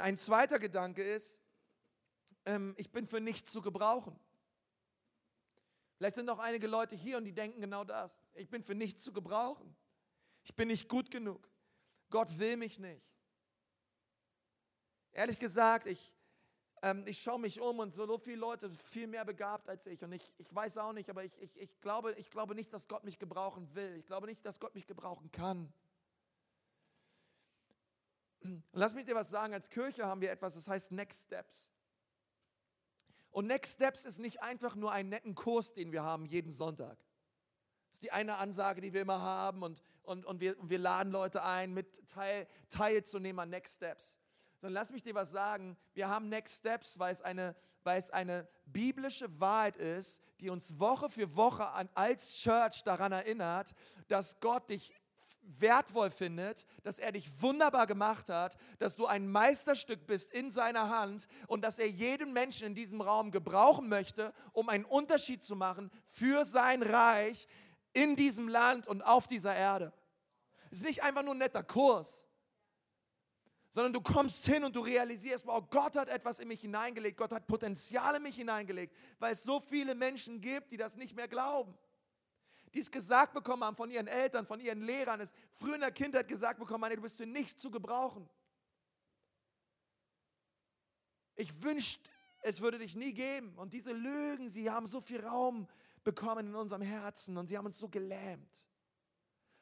[0.00, 1.40] Ein zweiter Gedanke ist,
[2.44, 4.18] ähm, ich bin für nichts zu gebrauchen.
[5.96, 8.22] Vielleicht sind auch einige Leute hier und die denken genau das.
[8.34, 9.76] Ich bin für nichts zu gebrauchen.
[10.44, 11.50] Ich bin nicht gut genug.
[12.10, 13.04] Gott will mich nicht.
[15.12, 16.14] Ehrlich gesagt, ich,
[16.82, 20.02] ähm, ich schaue mich um und so, viele Leute viel mehr begabt als ich.
[20.04, 22.86] Und ich, ich weiß auch nicht, aber ich, ich, ich, glaube, ich glaube nicht, dass
[22.86, 23.96] Gott mich gebrauchen will.
[23.96, 25.72] Ich glaube nicht, dass Gott mich gebrauchen kann.
[28.56, 31.70] Und lass mich dir was sagen, als Kirche haben wir etwas, das heißt Next Steps.
[33.30, 36.98] Und Next Steps ist nicht einfach nur einen netten Kurs, den wir haben jeden Sonntag.
[37.90, 40.78] Das ist die eine Ansage, die wir immer haben und, und, und, wir, und wir
[40.78, 44.18] laden Leute ein, mit teil, teilzunehmen an Next Steps.
[44.60, 48.10] Sondern lass mich dir was sagen, wir haben Next Steps, weil es eine, weil es
[48.10, 53.74] eine biblische Wahrheit ist, die uns Woche für Woche an, als Church daran erinnert,
[54.08, 54.94] dass Gott dich
[55.48, 60.90] wertvoll findet, dass er dich wunderbar gemacht hat, dass du ein Meisterstück bist in seiner
[60.90, 65.56] Hand und dass er jeden Menschen in diesem Raum gebrauchen möchte, um einen Unterschied zu
[65.56, 67.48] machen für sein Reich
[67.92, 69.92] in diesem Land und auf dieser Erde.
[70.70, 72.26] Es ist nicht einfach nur ein netter Kurs,
[73.70, 77.32] sondern du kommst hin und du realisierst, wow, Gott hat etwas in mich hineingelegt, Gott
[77.32, 81.28] hat Potenzial in mich hineingelegt, weil es so viele Menschen gibt, die das nicht mehr
[81.28, 81.76] glauben
[82.74, 85.92] die es gesagt bekommen haben von ihren Eltern, von ihren Lehrern, es früher in der
[85.92, 88.28] Kindheit gesagt bekommen haben, du bist für nichts zu gebrauchen.
[91.36, 93.56] Ich wünschte, es würde dich nie geben.
[93.56, 95.68] Und diese Lügen, sie haben so viel Raum
[96.04, 98.68] bekommen in unserem Herzen und sie haben uns so gelähmt.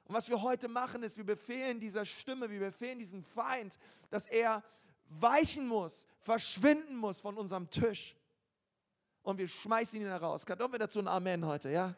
[0.04, 4.26] Und was wir heute machen, ist, wir befehlen dieser Stimme, wir befehlen diesem Feind, dass
[4.26, 4.62] er
[5.08, 8.16] weichen muss, verschwinden muss von unserem Tisch.
[9.22, 10.46] Und wir schmeißen ihn heraus.
[10.46, 11.96] Können wir dazu ein Amen heute, ja?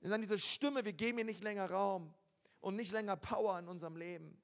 [0.00, 2.14] Wir sagen diese Stimme, wir geben ihr nicht länger Raum
[2.60, 4.40] und nicht länger Power in unserem Leben.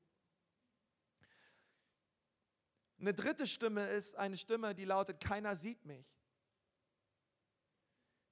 [2.98, 6.06] Eine dritte Stimme ist eine Stimme, die lautet, keiner sieht mich.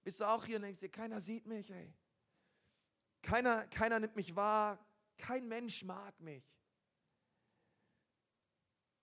[0.02, 1.94] Bist du auch hier und denkst dir, keiner sieht mich, ey.
[3.22, 4.84] Keiner, keiner nimmt mich wahr,
[5.16, 6.44] kein Mensch mag mich.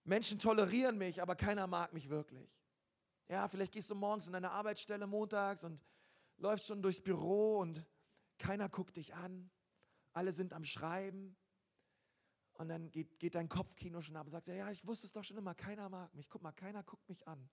[0.03, 2.49] Menschen tolerieren mich, aber keiner mag mich wirklich.
[3.27, 5.79] Ja, vielleicht gehst du morgens in deine Arbeitsstelle montags und
[6.37, 7.85] läufst schon durchs Büro und
[8.39, 9.51] keiner guckt dich an,
[10.13, 11.35] alle sind am Schreiben.
[12.53, 15.23] Und dann geht, geht dein Kopfkino schon ab und sagst, ja, ich wusste es doch
[15.23, 16.27] schon immer, keiner mag mich.
[16.27, 17.49] Guck mal, keiner guckt mich an.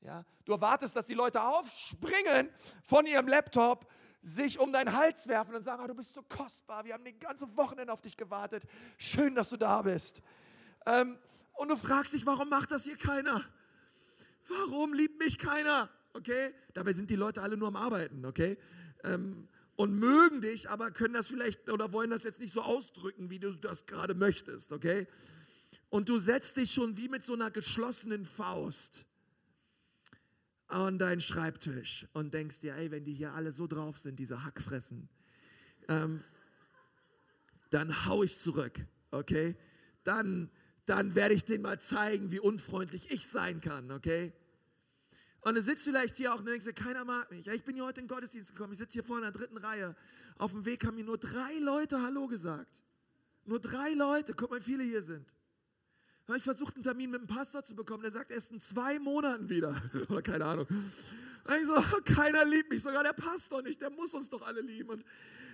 [0.00, 2.48] Ja, du erwartest, dass die Leute aufspringen
[2.82, 3.90] von ihrem Laptop,
[4.22, 7.18] sich um deinen Hals werfen und sagen, oh, du bist so kostbar, wir haben die
[7.18, 8.64] ganze Wochenende auf dich gewartet.
[8.98, 10.22] Schön, dass du da bist.
[10.86, 11.18] Ähm,
[11.54, 13.44] und du fragst dich, warum macht das hier keiner?
[14.48, 15.88] Warum liebt mich keiner?
[16.12, 16.54] Okay?
[16.74, 18.58] Dabei sind die Leute alle nur am Arbeiten, okay?
[19.04, 19.48] Ähm,
[19.80, 23.38] und mögen dich, aber können das vielleicht oder wollen das jetzt nicht so ausdrücken, wie
[23.38, 25.06] du das gerade möchtest, okay?
[25.88, 29.06] Und du setzt dich schon wie mit so einer geschlossenen Faust
[30.66, 34.44] an deinen Schreibtisch und denkst dir, ey, wenn die hier alle so drauf sind, diese
[34.44, 35.08] Hackfressen,
[35.88, 36.22] ähm,
[37.70, 39.56] dann hau ich zurück, okay?
[40.04, 40.50] Dann,
[40.84, 44.34] dann werde ich denen mal zeigen, wie unfreundlich ich sein kann, okay?
[45.42, 47.46] Und du sitzt vielleicht hier auch und denkst dir, keiner mag mich.
[47.46, 48.72] Ja, ich bin hier heute in den Gottesdienst gekommen.
[48.72, 49.96] Ich sitze hier vorne in der dritten Reihe.
[50.36, 52.82] Auf dem Weg haben mir nur drei Leute Hallo gesagt.
[53.46, 54.34] Nur drei Leute.
[54.34, 55.32] Guck mal, wie viele hier sind.
[56.26, 58.02] Habe ich versucht, einen Termin mit dem Pastor zu bekommen.
[58.02, 59.74] Der sagt erst in zwei Monaten wieder.
[60.10, 60.66] Oder keine Ahnung.
[60.68, 61.74] Und ich so,
[62.04, 63.80] keiner liebt mich, sogar der Pastor nicht.
[63.80, 64.90] Der muss uns doch alle lieben.
[64.90, 65.04] Und,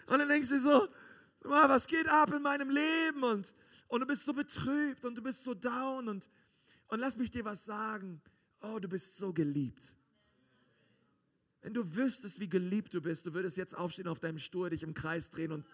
[0.09, 0.89] und dann denkst du so,
[1.43, 3.22] was geht ab in meinem Leben?
[3.22, 3.55] Und,
[3.87, 6.09] und du bist so betrübt und du bist so down.
[6.09, 6.28] Und,
[6.89, 8.20] und lass mich dir was sagen
[8.73, 9.97] oh, du bist so geliebt.
[11.62, 14.83] Wenn du wüsstest, wie geliebt du bist, du würdest jetzt aufstehen auf deinem Stuhl, dich
[14.83, 15.67] im Kreis drehen und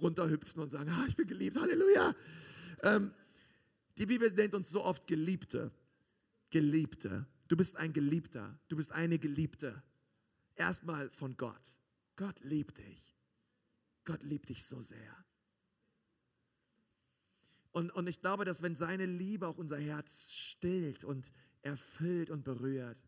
[0.00, 2.14] runterhüpfen und sagen, ah, ich bin geliebt, Halleluja.
[2.82, 3.12] Ähm,
[3.96, 5.72] die Bibel nennt uns so oft Geliebte.
[6.50, 7.26] Geliebte.
[7.48, 8.58] Du bist ein Geliebter.
[8.68, 9.82] Du bist eine Geliebte.
[10.54, 11.78] Erstmal von Gott.
[12.16, 13.16] Gott liebt dich.
[14.04, 15.24] Gott liebt dich so sehr.
[17.72, 21.32] Und, und ich glaube, dass wenn seine Liebe auch unser Herz stillt und
[21.62, 22.98] erfüllt und berührt,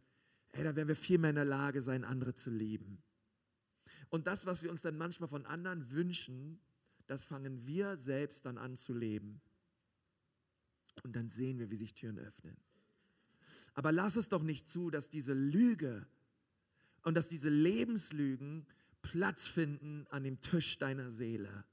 [0.53, 3.03] ey, da werden wir viel mehr in der Lage sein, andere zu lieben.
[4.09, 6.61] Und das, was wir uns dann manchmal von anderen wünschen,
[7.07, 9.41] das fangen wir selbst dann an zu leben.
[11.03, 12.57] Und dann sehen wir, wie sich Türen öffnen.
[13.75, 16.07] Aber lass es doch nicht zu, dass diese Lüge
[17.03, 18.67] und dass diese Lebenslügen
[19.03, 21.65] Platz finden an dem Tisch deiner Seele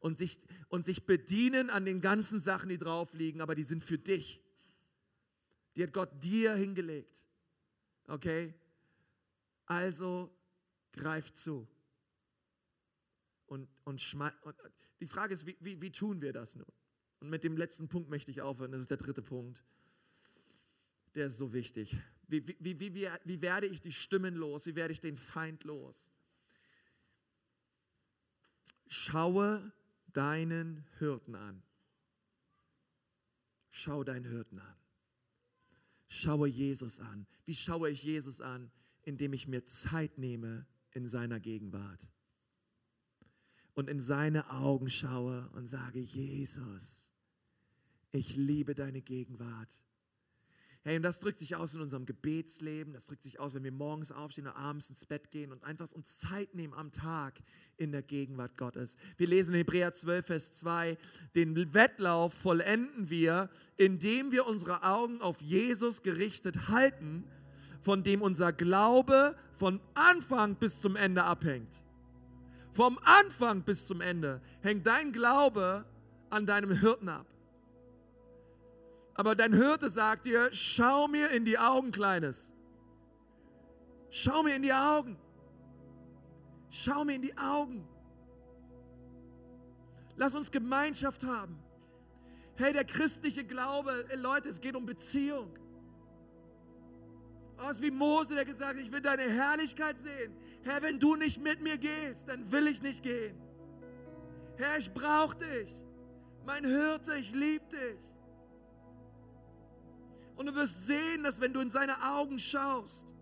[0.00, 0.38] und sich,
[0.68, 4.43] und sich bedienen an den ganzen Sachen, die drauf liegen, aber die sind für dich.
[5.76, 7.24] Die hat Gott dir hingelegt.
[8.06, 8.54] Okay?
[9.66, 10.30] Also
[10.92, 11.66] greif zu.
[13.46, 14.00] Und, und,
[14.42, 14.56] und
[15.00, 16.66] die Frage ist, wie, wie, wie tun wir das nun?
[17.20, 18.72] Und mit dem letzten Punkt möchte ich aufhören.
[18.72, 19.64] Das ist der dritte Punkt.
[21.14, 21.96] Der ist so wichtig.
[22.28, 24.66] Wie, wie, wie, wie, wie werde ich die Stimmen los?
[24.66, 26.10] Wie werde ich den Feind los?
[28.88, 29.72] Schaue
[30.12, 31.62] deinen Hirten an.
[33.70, 34.76] Schau deinen Hirten an.
[36.08, 37.26] Schaue Jesus an.
[37.44, 38.70] Wie schaue ich Jesus an?
[39.02, 42.08] Indem ich mir Zeit nehme in seiner Gegenwart.
[43.74, 47.10] Und in seine Augen schaue und sage, Jesus,
[48.12, 49.82] ich liebe deine Gegenwart.
[50.86, 53.72] Hey, und das drückt sich aus in unserem Gebetsleben, das drückt sich aus, wenn wir
[53.72, 57.40] morgens aufstehen und abends ins Bett gehen und einfach uns Zeit nehmen am Tag
[57.78, 58.98] in der Gegenwart Gottes.
[59.16, 60.98] Wir lesen in Hebräer 12, Vers 2,
[61.34, 67.24] den Wettlauf vollenden wir, indem wir unsere Augen auf Jesus gerichtet halten,
[67.80, 71.82] von dem unser Glaube von Anfang bis zum Ende abhängt.
[72.72, 75.86] Vom Anfang bis zum Ende hängt dein Glaube
[76.28, 77.26] an deinem Hirten ab.
[79.14, 82.52] Aber dein Hirte sagt dir, schau mir in die Augen, Kleines.
[84.10, 85.16] Schau mir in die Augen.
[86.70, 87.86] Schau mir in die Augen.
[90.16, 91.58] Lass uns Gemeinschaft haben.
[92.56, 95.58] Hey, der christliche Glaube, Leute, es geht um Beziehung.
[97.58, 100.36] Oh, es ist wie Mose, der gesagt hat, ich will deine Herrlichkeit sehen.
[100.62, 103.36] Herr, wenn du nicht mit mir gehst, dann will ich nicht gehen.
[104.56, 105.74] Herr, ich brauche dich.
[106.46, 107.98] Mein Hirte, ich liebe dich.
[110.36, 113.14] Und du wirst sehen, dass wenn du in seine Augen schaust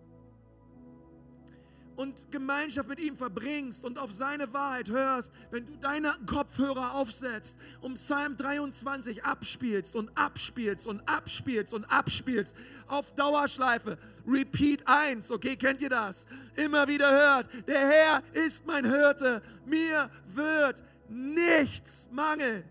[1.97, 7.59] und Gemeinschaft mit ihm verbringst und auf seine Wahrheit hörst, wenn du deine Kopfhörer aufsetzt
[7.81, 12.57] und Psalm 23 abspielst und abspielst und abspielst und abspielst
[12.87, 16.27] auf Dauerschleife, Repeat 1, okay, kennt ihr das?
[16.57, 22.65] Immer wieder hört, der Herr ist mein Hirte, mir wird nichts mangeln.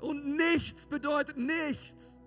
[0.00, 2.20] Und nichts bedeutet nichts.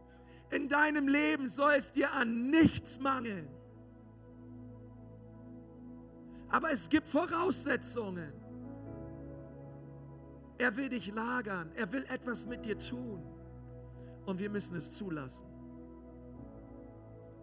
[0.49, 3.49] In deinem Leben soll es dir an nichts mangeln.
[6.49, 8.31] Aber es gibt Voraussetzungen.
[10.57, 11.71] Er will dich lagern.
[11.75, 13.21] Er will etwas mit dir tun.
[14.25, 15.47] Und wir müssen es zulassen.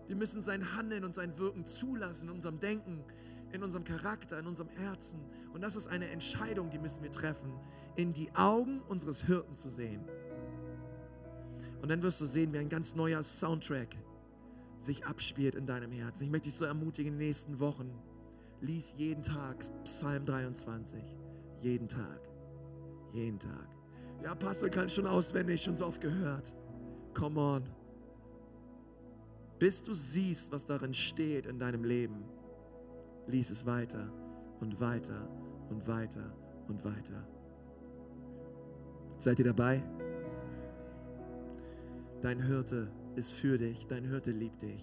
[0.07, 3.05] Wir müssen sein Handeln und sein Wirken zulassen in unserem Denken,
[3.53, 5.21] in unserem Charakter, in unserem Herzen.
[5.53, 7.53] Und das ist eine Entscheidung, die müssen wir treffen,
[7.97, 10.05] in die Augen unseres Hirten zu sehen.
[11.85, 13.95] Und dann wirst du sehen, wie ein ganz neuer Soundtrack
[14.79, 16.25] sich abspielt in deinem Herzen.
[16.25, 17.93] Ich möchte dich so ermutigen in den nächsten Wochen.
[18.63, 21.05] Lies jeden Tag Psalm 23.
[21.61, 22.27] Jeden Tag.
[23.13, 23.69] Jeden Tag.
[24.23, 26.55] Ja, Pastor, kann schon auswendig, schon so oft gehört.
[27.13, 27.65] Come on.
[29.59, 32.25] Bis du siehst, was darin steht in deinem Leben,
[33.27, 34.11] lies es weiter
[34.59, 35.29] und weiter
[35.69, 36.35] und weiter
[36.67, 37.29] und weiter.
[39.19, 39.83] Seid ihr dabei?
[42.25, 44.83] Dein Hirte ist für dich, dein Hirte liebt dich.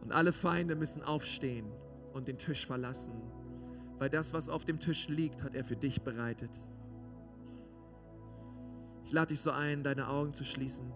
[0.00, 1.70] Und alle Feinde müssen aufstehen
[2.14, 3.12] und den Tisch verlassen,
[3.98, 6.58] weil das, was auf dem Tisch liegt, hat er für dich bereitet.
[9.04, 10.90] Ich lade dich so ein, deine Augen zu schließen.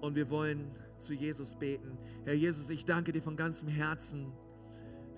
[0.00, 1.98] und wir wollen zu Jesus beten.
[2.24, 4.32] Herr Jesus, ich danke dir von ganzem Herzen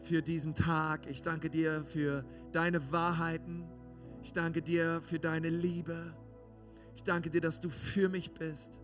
[0.01, 1.07] für diesen Tag.
[1.07, 3.65] Ich danke dir für deine Wahrheiten.
[4.23, 6.15] Ich danke dir für deine Liebe.
[6.95, 8.79] Ich danke dir, dass du für mich bist.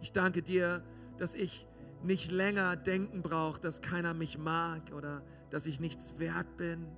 [0.00, 0.82] Ich danke dir,
[1.18, 1.68] dass ich
[2.02, 6.88] nicht länger denken brauche, dass keiner mich mag oder dass ich nichts wert bin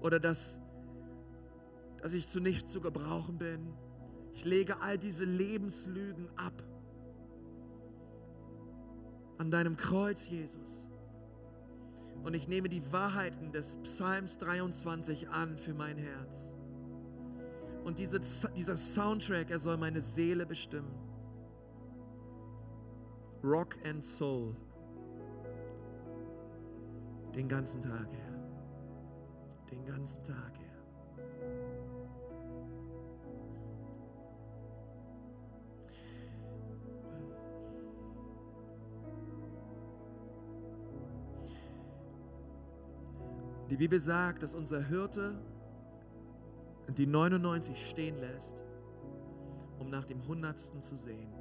[0.00, 0.60] oder dass,
[2.00, 3.74] dass ich zu nichts zu gebrauchen bin.
[4.32, 6.62] Ich lege all diese Lebenslügen ab
[9.38, 10.88] an deinem Kreuz, Jesus.
[12.26, 16.56] Und ich nehme die Wahrheiten des Psalms 23 an für mein Herz.
[17.84, 18.18] Und diese,
[18.56, 20.92] dieser Soundtrack, er soll meine Seele bestimmen.
[23.44, 24.56] Rock and Soul.
[27.32, 28.34] Den ganzen Tag, Herr.
[29.70, 30.65] Den ganzen Tag, Herr.
[43.70, 45.34] Die Bibel sagt, dass unser Hirte
[46.88, 48.62] die 99 stehen lässt,
[49.78, 51.32] um nach dem Hundertsten zu sehen.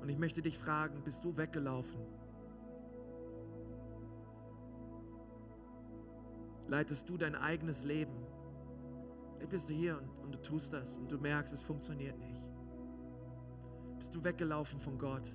[0.00, 2.00] Und ich möchte dich fragen, bist du weggelaufen?
[6.66, 8.26] Leitest du dein eigenes Leben?
[9.34, 12.48] Vielleicht bist du hier und, und du tust das und du merkst, es funktioniert nicht.
[13.98, 15.34] Bist du weggelaufen von Gott?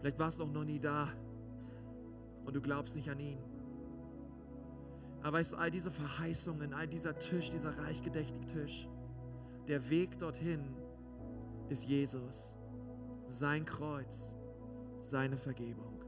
[0.00, 1.08] Vielleicht warst du auch noch nie da
[2.44, 3.38] und du glaubst nicht an ihn.
[5.22, 8.88] Aber weißt du, all diese Verheißungen, all dieser Tisch, dieser reichgedächtige Tisch,
[9.68, 10.64] der Weg dorthin
[11.68, 12.56] ist Jesus,
[13.28, 14.34] sein Kreuz,
[15.00, 16.02] seine Vergebung.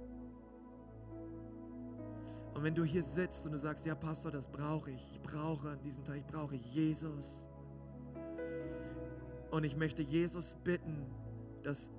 [2.54, 5.70] Und wenn du hier sitzt und du sagst, ja Pastor, das brauche ich, ich brauche
[5.70, 7.46] an diesem Tag, ich brauche Jesus.
[9.50, 11.06] Und ich möchte Jesus bitten,
[11.62, 11.90] dass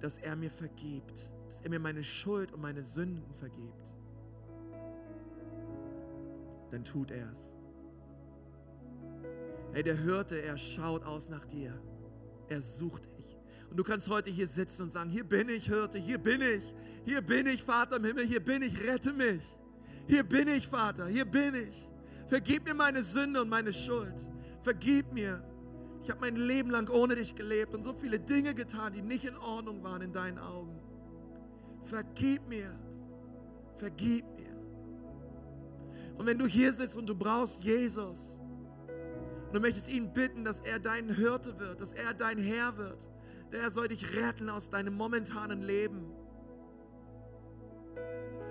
[0.00, 3.94] dass er mir vergibt, dass er mir meine Schuld und meine Sünden vergibt,
[6.70, 7.56] dann tut er es.
[9.72, 11.72] Hey, der Hörte, er schaut aus nach dir.
[12.48, 13.36] Er sucht dich.
[13.70, 16.74] Und du kannst heute hier sitzen und sagen, hier bin ich, Hirte, hier bin ich.
[17.04, 19.42] Hier bin ich, Vater im Himmel, hier bin ich, rette mich.
[20.06, 21.88] Hier bin ich, Vater, hier bin ich.
[22.28, 24.14] Vergib mir meine Sünde und meine Schuld.
[24.62, 25.42] Vergib mir.
[26.04, 29.24] Ich habe mein Leben lang ohne dich gelebt und so viele Dinge getan, die nicht
[29.24, 30.78] in Ordnung waren in deinen Augen.
[31.82, 32.78] Vergib mir.
[33.76, 34.54] Vergib mir.
[36.18, 38.38] Und wenn du hier sitzt und du brauchst Jesus
[39.46, 43.08] und du möchtest ihn bitten, dass er dein Hirte wird, dass er dein Herr wird,
[43.50, 46.12] der soll dich retten aus deinem momentanen Leben,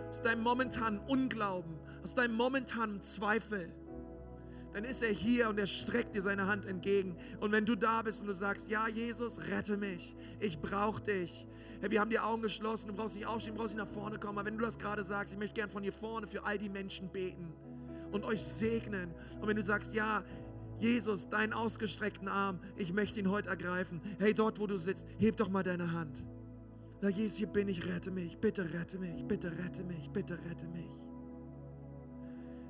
[0.10, 3.72] aus deinem momentanen Unglauben, aus deinem momentanen Zweifel
[4.74, 7.16] dann ist er hier und er streckt dir seine Hand entgegen.
[7.40, 11.46] Und wenn du da bist und du sagst, ja Jesus, rette mich, ich brauche dich.
[11.80, 14.18] Hey, wir haben die Augen geschlossen, du brauchst nicht aufstehen, du brauchst nicht nach vorne
[14.18, 14.40] kommen.
[14.40, 16.70] Aber wenn du das gerade sagst, ich möchte gern von hier vorne für all die
[16.70, 17.54] Menschen beten
[18.12, 19.14] und euch segnen.
[19.40, 20.24] Und wenn du sagst, ja,
[20.80, 24.02] Jesus, deinen ausgestreckten Arm, ich möchte ihn heute ergreifen.
[24.20, 26.26] Hey, dort, wo du sitzt, heb doch mal deine Hand.
[27.02, 30.68] Sag, Jesus, hier bin ich, rette mich, bitte rette mich, bitte rette mich, bitte rette
[30.70, 30.90] mich.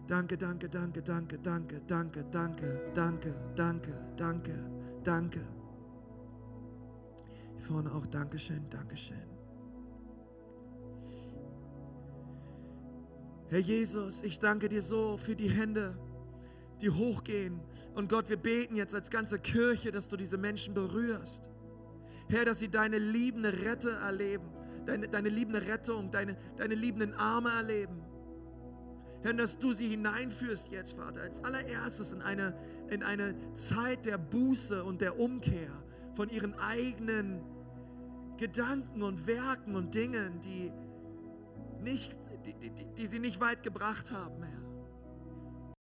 [0.08, 4.54] Danke, danke, danke, danke, danke, danke, danke, danke, danke, danke,
[5.04, 5.40] danke.
[7.54, 9.34] Hier vorne auch Dankeschön, Dankeschön.
[13.48, 15.98] Herr Jesus, ich danke dir so für die Hände,
[16.82, 17.62] die hochgehen.
[17.96, 21.50] Und Gott, wir beten jetzt als ganze Kirche, dass du diese Menschen berührst.
[22.28, 24.50] Herr, dass sie deine liebende Rette erleben,
[24.86, 28.02] deine, deine liebende Rettung, deine, deine liebenden Arme erleben.
[29.24, 32.54] Herr, dass du sie hineinführst jetzt, Vater, als allererstes in eine,
[32.90, 35.72] in eine Zeit der Buße und der Umkehr
[36.14, 37.42] von ihren eigenen
[38.38, 40.72] Gedanken und Werken und Dingen, die,
[41.82, 44.63] nicht, die, die, die sie nicht weit gebracht haben, Herr.